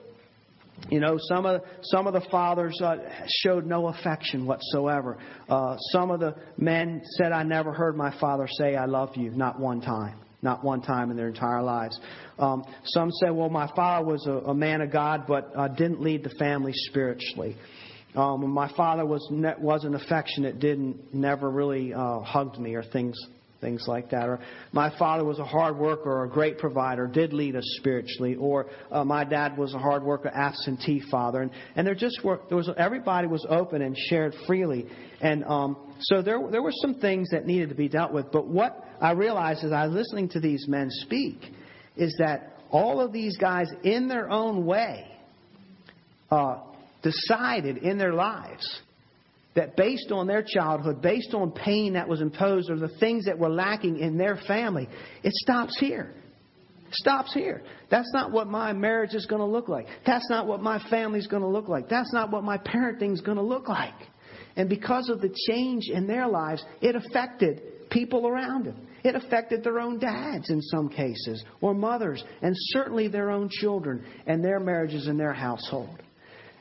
You 0.90 1.00
know, 1.00 1.18
some 1.20 1.46
of 1.46 1.62
some 1.82 2.06
of 2.06 2.14
the 2.14 2.22
fathers 2.30 2.80
uh, 2.82 2.98
showed 3.42 3.66
no 3.66 3.88
affection 3.88 4.46
whatsoever. 4.46 5.18
Uh, 5.50 5.78
some 5.92 6.12
of 6.12 6.20
the 6.20 6.36
men 6.58 7.02
said, 7.18 7.32
"I 7.32 7.44
never 7.44 7.74
heard 7.74 7.98
my 7.98 8.18
father 8.20 8.48
say 8.48 8.76
I 8.76 8.86
love 8.86 9.16
you, 9.16 9.32
not 9.32 9.60
one 9.60 9.82
time." 9.82 10.20
Not 10.44 10.64
one 10.64 10.84
time 10.84 11.10
in 11.10 11.18
their 11.18 11.30
entire 11.30 11.64
lives. 11.64 12.00
Um, 12.38 12.64
some 12.84 13.10
said, 13.12 13.32
well, 13.32 13.50
my 13.50 13.68
father 13.76 14.06
was 14.06 14.24
a, 14.28 14.34
a 14.34 14.54
man 14.54 14.82
of 14.82 14.92
God, 14.92 15.24
but 15.28 15.52
uh, 15.58 15.68
didn't 15.68 16.00
lead 16.00 16.24
the 16.24 16.30
family 16.38 16.74
spiritually. 16.74 17.58
Um, 18.18 18.50
my 18.50 18.72
father 18.76 19.06
was 19.06 19.26
ne- 19.30 19.54
wasn't 19.60 19.94
affectionate, 19.94 20.60
didn't 20.60 21.14
never 21.14 21.52
really 21.52 21.94
uh, 21.94 22.20
hugged 22.22 22.58
me 22.58 22.74
or 22.74 22.82
things 22.82 23.16
things 23.62 23.86
like 23.88 24.10
that. 24.10 24.28
Or 24.28 24.40
my 24.72 24.96
father 24.98 25.24
was 25.24 25.38
a 25.38 25.46
hard 25.46 25.78
worker 25.78 26.10
or 26.12 26.24
a 26.24 26.30
great 26.30 26.58
provider, 26.58 27.08
did 27.08 27.32
lead 27.32 27.56
us 27.56 27.64
spiritually. 27.78 28.36
Or 28.36 28.68
uh, 28.92 29.04
my 29.04 29.24
dad 29.24 29.56
was 29.56 29.74
a 29.74 29.80
hard 29.80 30.04
worker, 30.04 30.30
absentee 30.30 31.02
father. 31.12 31.44
And 31.44 31.52
and 31.76 31.86
there 31.86 31.94
just 31.94 32.24
were 32.24 32.42
there 32.50 32.58
was 32.58 32.70
everybody 32.76 33.28
was 33.28 33.46
open 33.48 33.84
and 33.84 33.96
shared 34.10 34.34
freely. 34.48 34.88
And 35.22 35.44
um, 35.44 35.78
so 36.00 36.24
there 36.24 36.40
there 36.50 36.64
were 36.64 36.74
some 36.82 36.96
things 36.96 37.30
that 37.30 37.46
needed 37.46 37.70
to 37.70 37.76
be 37.76 37.88
dealt 37.88 38.14
with. 38.14 38.32
But 38.32 38.48
what 38.48 38.84
I 39.00 39.12
realized 39.12 39.64
as 39.64 39.72
I 39.72 39.86
was 39.86 39.96
listening 39.96 40.30
to 40.30 40.40
these 40.40 40.68
men 40.68 40.88
speak 40.90 41.40
is 41.96 42.16
that 42.18 42.54
all 42.72 43.00
of 43.00 43.14
these 43.14 43.38
guys, 43.38 43.68
in 43.84 44.08
their 44.08 44.30
own 44.30 44.66
way, 44.66 45.06
uh, 46.32 46.62
decided 47.10 47.78
in 47.78 47.98
their 47.98 48.14
lives 48.14 48.82
that 49.56 49.76
based 49.76 50.12
on 50.12 50.28
their 50.28 50.44
childhood, 50.44 51.02
based 51.02 51.34
on 51.34 51.52
pain 51.52 51.94
that 51.94 52.08
was 52.08 52.22
imposed, 52.22 52.70
or 52.70 52.78
the 52.78 52.96
things 53.00 53.26
that 53.26 53.38
were 53.38 53.50
lacking 53.50 54.00
in 54.00 54.18
their 54.18 54.38
family, 54.48 54.88
it 55.24 55.34
stops 55.34 55.78
here. 55.80 56.14
Stops 56.92 57.34
here. 57.34 57.64
That's 57.90 58.12
not 58.14 58.32
what 58.32 58.48
my 58.48 58.72
marriage 58.72 59.14
is 59.14 59.26
going 59.26 59.42
to 59.42 59.48
look 59.48 59.68
like. 59.68 59.88
That's 60.06 60.30
not 60.30 60.48
what 60.48 60.62
my 60.62 60.80
family 60.90 61.20
is 61.20 61.28
going 61.28 61.42
to 61.42 61.50
look 61.50 61.68
like. 61.68 61.90
That's 61.90 62.14
not 62.14 62.32
what 62.32 62.44
my 62.44 62.58
parenting 62.58 63.14
is 63.14 63.22
going 63.22 63.38
to 63.38 63.44
look 63.44 63.68
like. 63.68 63.96
And 64.56 64.70
because 64.70 65.10
of 65.10 65.22
the 65.22 65.36
change 65.50 65.90
in 65.90 66.08
their 66.08 66.28
lives, 66.28 66.64
it 66.82 66.96
affected 66.96 67.90
people 67.90 68.28
around 68.28 68.66
them. 68.66 68.88
It 69.04 69.16
affected 69.16 69.64
their 69.64 69.80
own 69.80 70.00
dads 70.00 70.50
in 70.50 70.62
some 70.62 70.90
cases, 70.90 71.44
or 71.62 71.74
mothers, 71.74 72.24
and 72.42 72.54
certainly 72.56 73.08
their 73.08 73.32
own 73.32 73.50
children 73.50 74.04
and 74.26 74.44
their 74.44 74.60
marriages 74.60 75.08
and 75.08 75.20
their 75.20 75.34
household. 75.34 76.02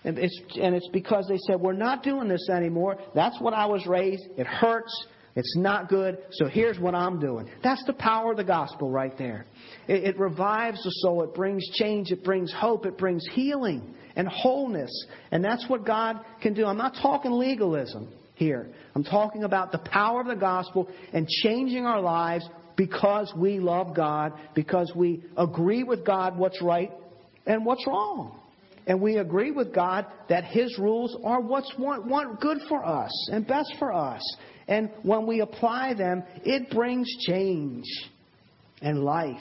And 0.07 0.19
it's, 0.19 0.41
and 0.59 0.75
it's 0.75 0.89
because 0.93 1.27
they 1.29 1.37
said, 1.47 1.61
We're 1.61 1.73
not 1.73 2.03
doing 2.05 2.29
this 2.29 2.49
anymore. 2.49 2.97
That's 3.15 3.39
what 3.41 3.53
I 3.53 3.67
was 3.67 3.87
raised. 3.87 4.23
It 4.39 4.47
hurts. 4.47 5.07
It's 5.35 5.55
not 5.55 5.91
good, 5.91 6.17
so 6.31 6.47
here's 6.47 6.79
what 6.79 6.95
I'm 6.95 7.21
doing. 7.21 7.51
That's 7.63 7.85
the 7.85 7.93
power 7.93 8.31
of 8.31 8.39
the 8.39 8.45
gospel 8.45 8.91
right 8.91 9.13
there. 9.19 9.45
It, 9.87 10.05
it, 10.05 10.19
revives 10.19 10.83
the 10.83 10.91
soul, 11.03 11.23
it 11.25 11.35
brings 11.35 11.63
change, 11.75 12.11
it 12.11 12.25
brings 12.25 12.51
hope, 12.55 12.87
it 12.87 12.97
brings 12.97 13.23
healing 13.33 13.95
and 14.17 14.27
wholeness. 14.27 14.91
And 15.31 15.45
that's 15.45 15.69
what 15.69 15.85
God 15.85 16.21
can 16.41 16.55
do. 16.55 16.65
I'm 16.65 16.79
not 16.79 16.95
talking 17.03 17.33
legalism 17.33 18.09
here. 18.35 18.73
I'm 18.95 19.05
talking 19.05 19.45
about 19.45 19.73
the 19.73 19.79
power 19.79 20.23
of 20.23 20.27
the 20.27 20.37
gospel 20.37 20.89
and 21.13 21.29
changing 21.29 21.85
our 21.85 22.01
lives 22.01 22.49
because 22.77 23.31
we 23.37 23.59
love 23.59 23.95
God, 23.95 24.33
because 24.55 24.91
we 24.97 25.23
agree 25.37 25.83
with 25.83 26.07
God 26.07 26.39
what's 26.39 26.63
right 26.63 26.93
and 27.45 27.67
what's 27.67 27.87
wrong. 27.87 28.41
And 28.87 29.01
we 29.01 29.17
agree 29.17 29.51
with 29.51 29.75
God 29.75 30.07
that 30.29 30.45
His 30.45 30.79
rules 30.79 31.17
are 31.25 31.41
what's 31.41 31.73
want, 31.79 32.07
want 32.07 32.41
good 32.41 32.59
for 32.69 32.85
us 32.85 33.29
and 33.33 33.47
best 33.47 33.75
for 33.79 33.93
us. 33.93 34.23
And 34.69 34.91
when 35.03 35.27
we 35.27 35.41
apply 35.41 35.95
them, 35.95 36.23
it 36.45 36.71
brings 36.71 37.09
change 37.27 37.85
and 38.81 39.03
life. 39.03 39.37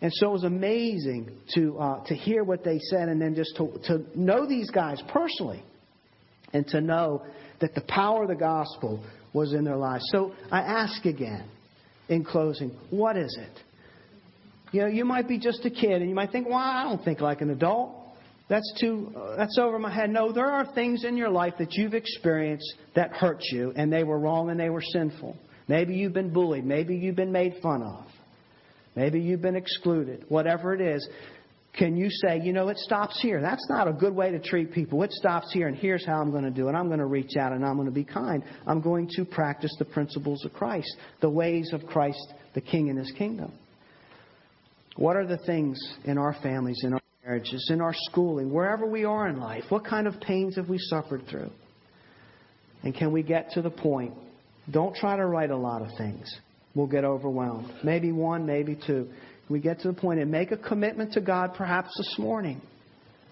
And 0.00 0.12
so 0.12 0.28
it 0.28 0.32
was 0.32 0.44
amazing 0.44 1.30
to, 1.54 1.78
uh, 1.78 2.04
to 2.04 2.14
hear 2.14 2.44
what 2.44 2.62
they 2.62 2.78
said 2.90 3.08
and 3.08 3.20
then 3.20 3.34
just 3.34 3.56
to, 3.56 3.72
to 3.86 4.04
know 4.14 4.46
these 4.46 4.70
guys 4.70 5.02
personally 5.08 5.62
and 6.52 6.66
to 6.68 6.80
know 6.80 7.24
that 7.60 7.74
the 7.74 7.80
power 7.82 8.22
of 8.22 8.28
the 8.28 8.34
gospel 8.34 9.04
was 9.32 9.54
in 9.54 9.64
their 9.64 9.76
lives. 9.76 10.04
So 10.12 10.34
I 10.50 10.60
ask 10.60 11.04
again 11.06 11.48
in 12.08 12.24
closing, 12.24 12.70
what 12.90 13.16
is 13.16 13.36
it? 13.40 13.60
You 14.72 14.82
know, 14.82 14.86
you 14.88 15.04
might 15.04 15.28
be 15.28 15.38
just 15.38 15.64
a 15.64 15.70
kid 15.70 16.00
and 16.02 16.08
you 16.08 16.14
might 16.14 16.32
think, 16.32 16.48
well, 16.48 16.58
I 16.58 16.84
don't 16.84 17.02
think 17.04 17.20
like 17.20 17.40
an 17.40 17.50
adult. 17.50 18.03
That's 18.48 18.74
too 18.78 19.12
uh, 19.16 19.36
that's 19.36 19.58
over 19.58 19.78
my 19.78 19.92
head. 19.92 20.10
No, 20.10 20.32
there 20.32 20.50
are 20.50 20.72
things 20.74 21.04
in 21.04 21.16
your 21.16 21.30
life 21.30 21.54
that 21.58 21.72
you've 21.72 21.94
experienced 21.94 22.74
that 22.94 23.12
hurt 23.12 23.42
you 23.50 23.72
and 23.74 23.92
they 23.92 24.04
were 24.04 24.18
wrong 24.18 24.50
and 24.50 24.60
they 24.60 24.70
were 24.70 24.82
sinful. 24.82 25.36
Maybe 25.66 25.94
you've 25.94 26.12
been 26.12 26.32
bullied, 26.32 26.64
maybe 26.64 26.94
you've 26.94 27.16
been 27.16 27.32
made 27.32 27.54
fun 27.62 27.82
of. 27.82 28.04
Maybe 28.96 29.20
you've 29.20 29.42
been 29.42 29.56
excluded. 29.56 30.24
Whatever 30.28 30.74
it 30.74 30.80
is, 30.80 31.08
can 31.76 31.96
you 31.96 32.08
say, 32.08 32.40
you 32.40 32.52
know, 32.52 32.68
it 32.68 32.78
stops 32.78 33.20
here? 33.20 33.40
That's 33.40 33.66
not 33.68 33.88
a 33.88 33.92
good 33.92 34.14
way 34.14 34.30
to 34.30 34.38
treat 34.38 34.72
people. 34.72 35.02
It 35.02 35.10
stops 35.10 35.52
here, 35.52 35.66
and 35.66 35.76
here's 35.76 36.06
how 36.06 36.20
I'm 36.20 36.30
going 36.30 36.44
to 36.44 36.50
do 36.50 36.68
it. 36.68 36.74
I'm 36.74 36.86
going 36.86 37.00
to 37.00 37.06
reach 37.06 37.36
out 37.36 37.52
and 37.52 37.64
I'm 37.64 37.74
going 37.74 37.88
to 37.88 37.92
be 37.92 38.04
kind. 38.04 38.44
I'm 38.66 38.80
going 38.80 39.08
to 39.16 39.24
practice 39.24 39.74
the 39.78 39.84
principles 39.84 40.44
of 40.44 40.52
Christ, 40.52 40.94
the 41.20 41.30
ways 41.30 41.70
of 41.72 41.84
Christ, 41.86 42.32
the 42.54 42.60
King 42.60 42.88
in 42.88 42.96
His 42.96 43.10
kingdom. 43.18 43.52
What 44.96 45.16
are 45.16 45.26
the 45.26 45.38
things 45.38 45.76
in 46.04 46.18
our 46.18 46.36
families, 46.40 46.80
in 46.84 46.92
our 46.92 47.00
marriages, 47.34 47.68
in 47.72 47.80
our 47.80 47.94
schooling, 48.10 48.52
wherever 48.52 48.86
we 48.86 49.04
are 49.04 49.28
in 49.28 49.40
life. 49.40 49.64
What 49.68 49.84
kind 49.84 50.06
of 50.06 50.20
pains 50.20 50.56
have 50.56 50.68
we 50.68 50.78
suffered 50.78 51.22
through? 51.28 51.50
And 52.82 52.94
can 52.94 53.12
we 53.12 53.22
get 53.22 53.50
to 53.52 53.62
the 53.62 53.70
point? 53.70 54.14
Don't 54.70 54.94
try 54.94 55.16
to 55.16 55.26
write 55.26 55.50
a 55.50 55.56
lot 55.56 55.82
of 55.82 55.88
things. 55.98 56.32
We'll 56.74 56.86
get 56.86 57.04
overwhelmed. 57.04 57.72
Maybe 57.82 58.12
one, 58.12 58.46
maybe 58.46 58.78
two. 58.86 59.08
We 59.48 59.60
get 59.60 59.80
to 59.80 59.88
the 59.88 59.94
point 59.94 60.20
and 60.20 60.30
make 60.30 60.52
a 60.52 60.56
commitment 60.56 61.12
to 61.14 61.20
God 61.20 61.54
perhaps 61.54 61.90
this 61.96 62.16
morning? 62.18 62.60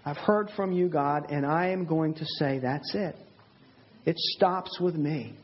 I've 0.04 0.16
heard 0.16 0.50
from 0.56 0.72
you, 0.72 0.88
God, 0.88 1.30
and 1.30 1.46
I 1.46 1.68
am 1.68 1.86
going 1.86 2.14
to 2.14 2.24
say 2.38 2.58
that's 2.58 2.94
it. 2.94 3.14
It 4.04 4.16
stops 4.18 4.80
with 4.80 4.96
me. 4.96 5.34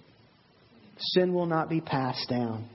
Sin 0.99 1.33
will 1.33 1.47
not 1.47 1.69
be 1.69 1.81
passed 1.81 2.29
down 2.29 2.69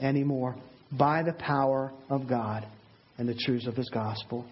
anymore 0.00 0.54
by 0.96 1.22
the 1.22 1.32
power 1.32 1.92
of 2.10 2.28
God 2.28 2.66
and 3.16 3.28
the 3.28 3.34
truths 3.34 3.66
of 3.66 3.74
His 3.74 3.88
gospel. 3.90 4.44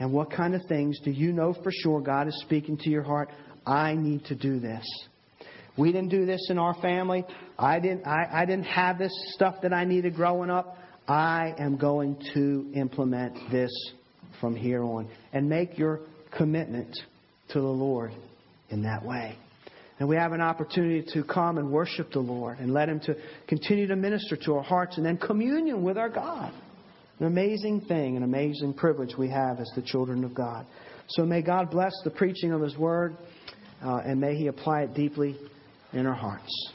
And 0.00 0.12
what 0.12 0.32
kind 0.32 0.54
of 0.54 0.64
things 0.64 0.98
do 1.04 1.10
you 1.10 1.30
know 1.30 1.54
for 1.62 1.70
sure 1.70 2.00
God 2.00 2.26
is 2.26 2.40
speaking 2.40 2.78
to 2.78 2.90
your 2.90 3.02
heart? 3.02 3.28
I 3.66 3.94
need 3.94 4.24
to 4.24 4.34
do 4.34 4.58
this. 4.58 4.84
We 5.76 5.92
didn't 5.92 6.08
do 6.08 6.26
this 6.26 6.48
in 6.50 6.58
our 6.58 6.74
family. 6.80 7.24
I 7.58 7.78
didn't, 7.78 8.06
I, 8.06 8.26
I 8.32 8.46
didn't 8.46 8.64
have 8.64 8.98
this 8.98 9.12
stuff 9.34 9.56
that 9.62 9.72
I 9.72 9.84
needed 9.84 10.14
growing 10.14 10.50
up. 10.50 10.78
I 11.06 11.54
am 11.58 11.76
going 11.76 12.16
to 12.34 12.70
implement 12.74 13.34
this 13.52 13.70
from 14.40 14.56
here 14.56 14.82
on. 14.82 15.08
And 15.32 15.48
make 15.48 15.78
your 15.78 16.00
commitment 16.36 16.98
to 17.50 17.60
the 17.60 17.66
Lord 17.66 18.12
in 18.70 18.82
that 18.82 19.04
way. 19.04 19.36
And 19.98 20.08
we 20.08 20.16
have 20.16 20.32
an 20.32 20.40
opportunity 20.40 21.04
to 21.12 21.22
come 21.22 21.58
and 21.58 21.70
worship 21.70 22.10
the 22.10 22.20
Lord 22.20 22.58
and 22.58 22.72
let 22.72 22.88
Him 22.88 23.00
to 23.00 23.16
continue 23.46 23.86
to 23.86 23.96
minister 23.96 24.34
to 24.46 24.54
our 24.54 24.62
hearts 24.62 24.96
and 24.96 25.04
then 25.04 25.18
communion 25.18 25.82
with 25.82 25.98
our 25.98 26.08
God. 26.08 26.54
An 27.20 27.26
amazing 27.26 27.82
thing, 27.82 28.16
an 28.16 28.22
amazing 28.22 28.72
privilege 28.72 29.14
we 29.18 29.28
have 29.28 29.60
as 29.60 29.70
the 29.76 29.82
children 29.82 30.24
of 30.24 30.34
God. 30.34 30.66
So 31.08 31.26
may 31.26 31.42
God 31.42 31.70
bless 31.70 31.92
the 32.02 32.10
preaching 32.10 32.50
of 32.50 32.62
His 32.62 32.78
Word 32.78 33.14
uh, 33.84 33.98
and 33.98 34.18
may 34.18 34.34
He 34.34 34.46
apply 34.46 34.82
it 34.82 34.94
deeply 34.94 35.36
in 35.92 36.06
our 36.06 36.14
hearts. 36.14 36.72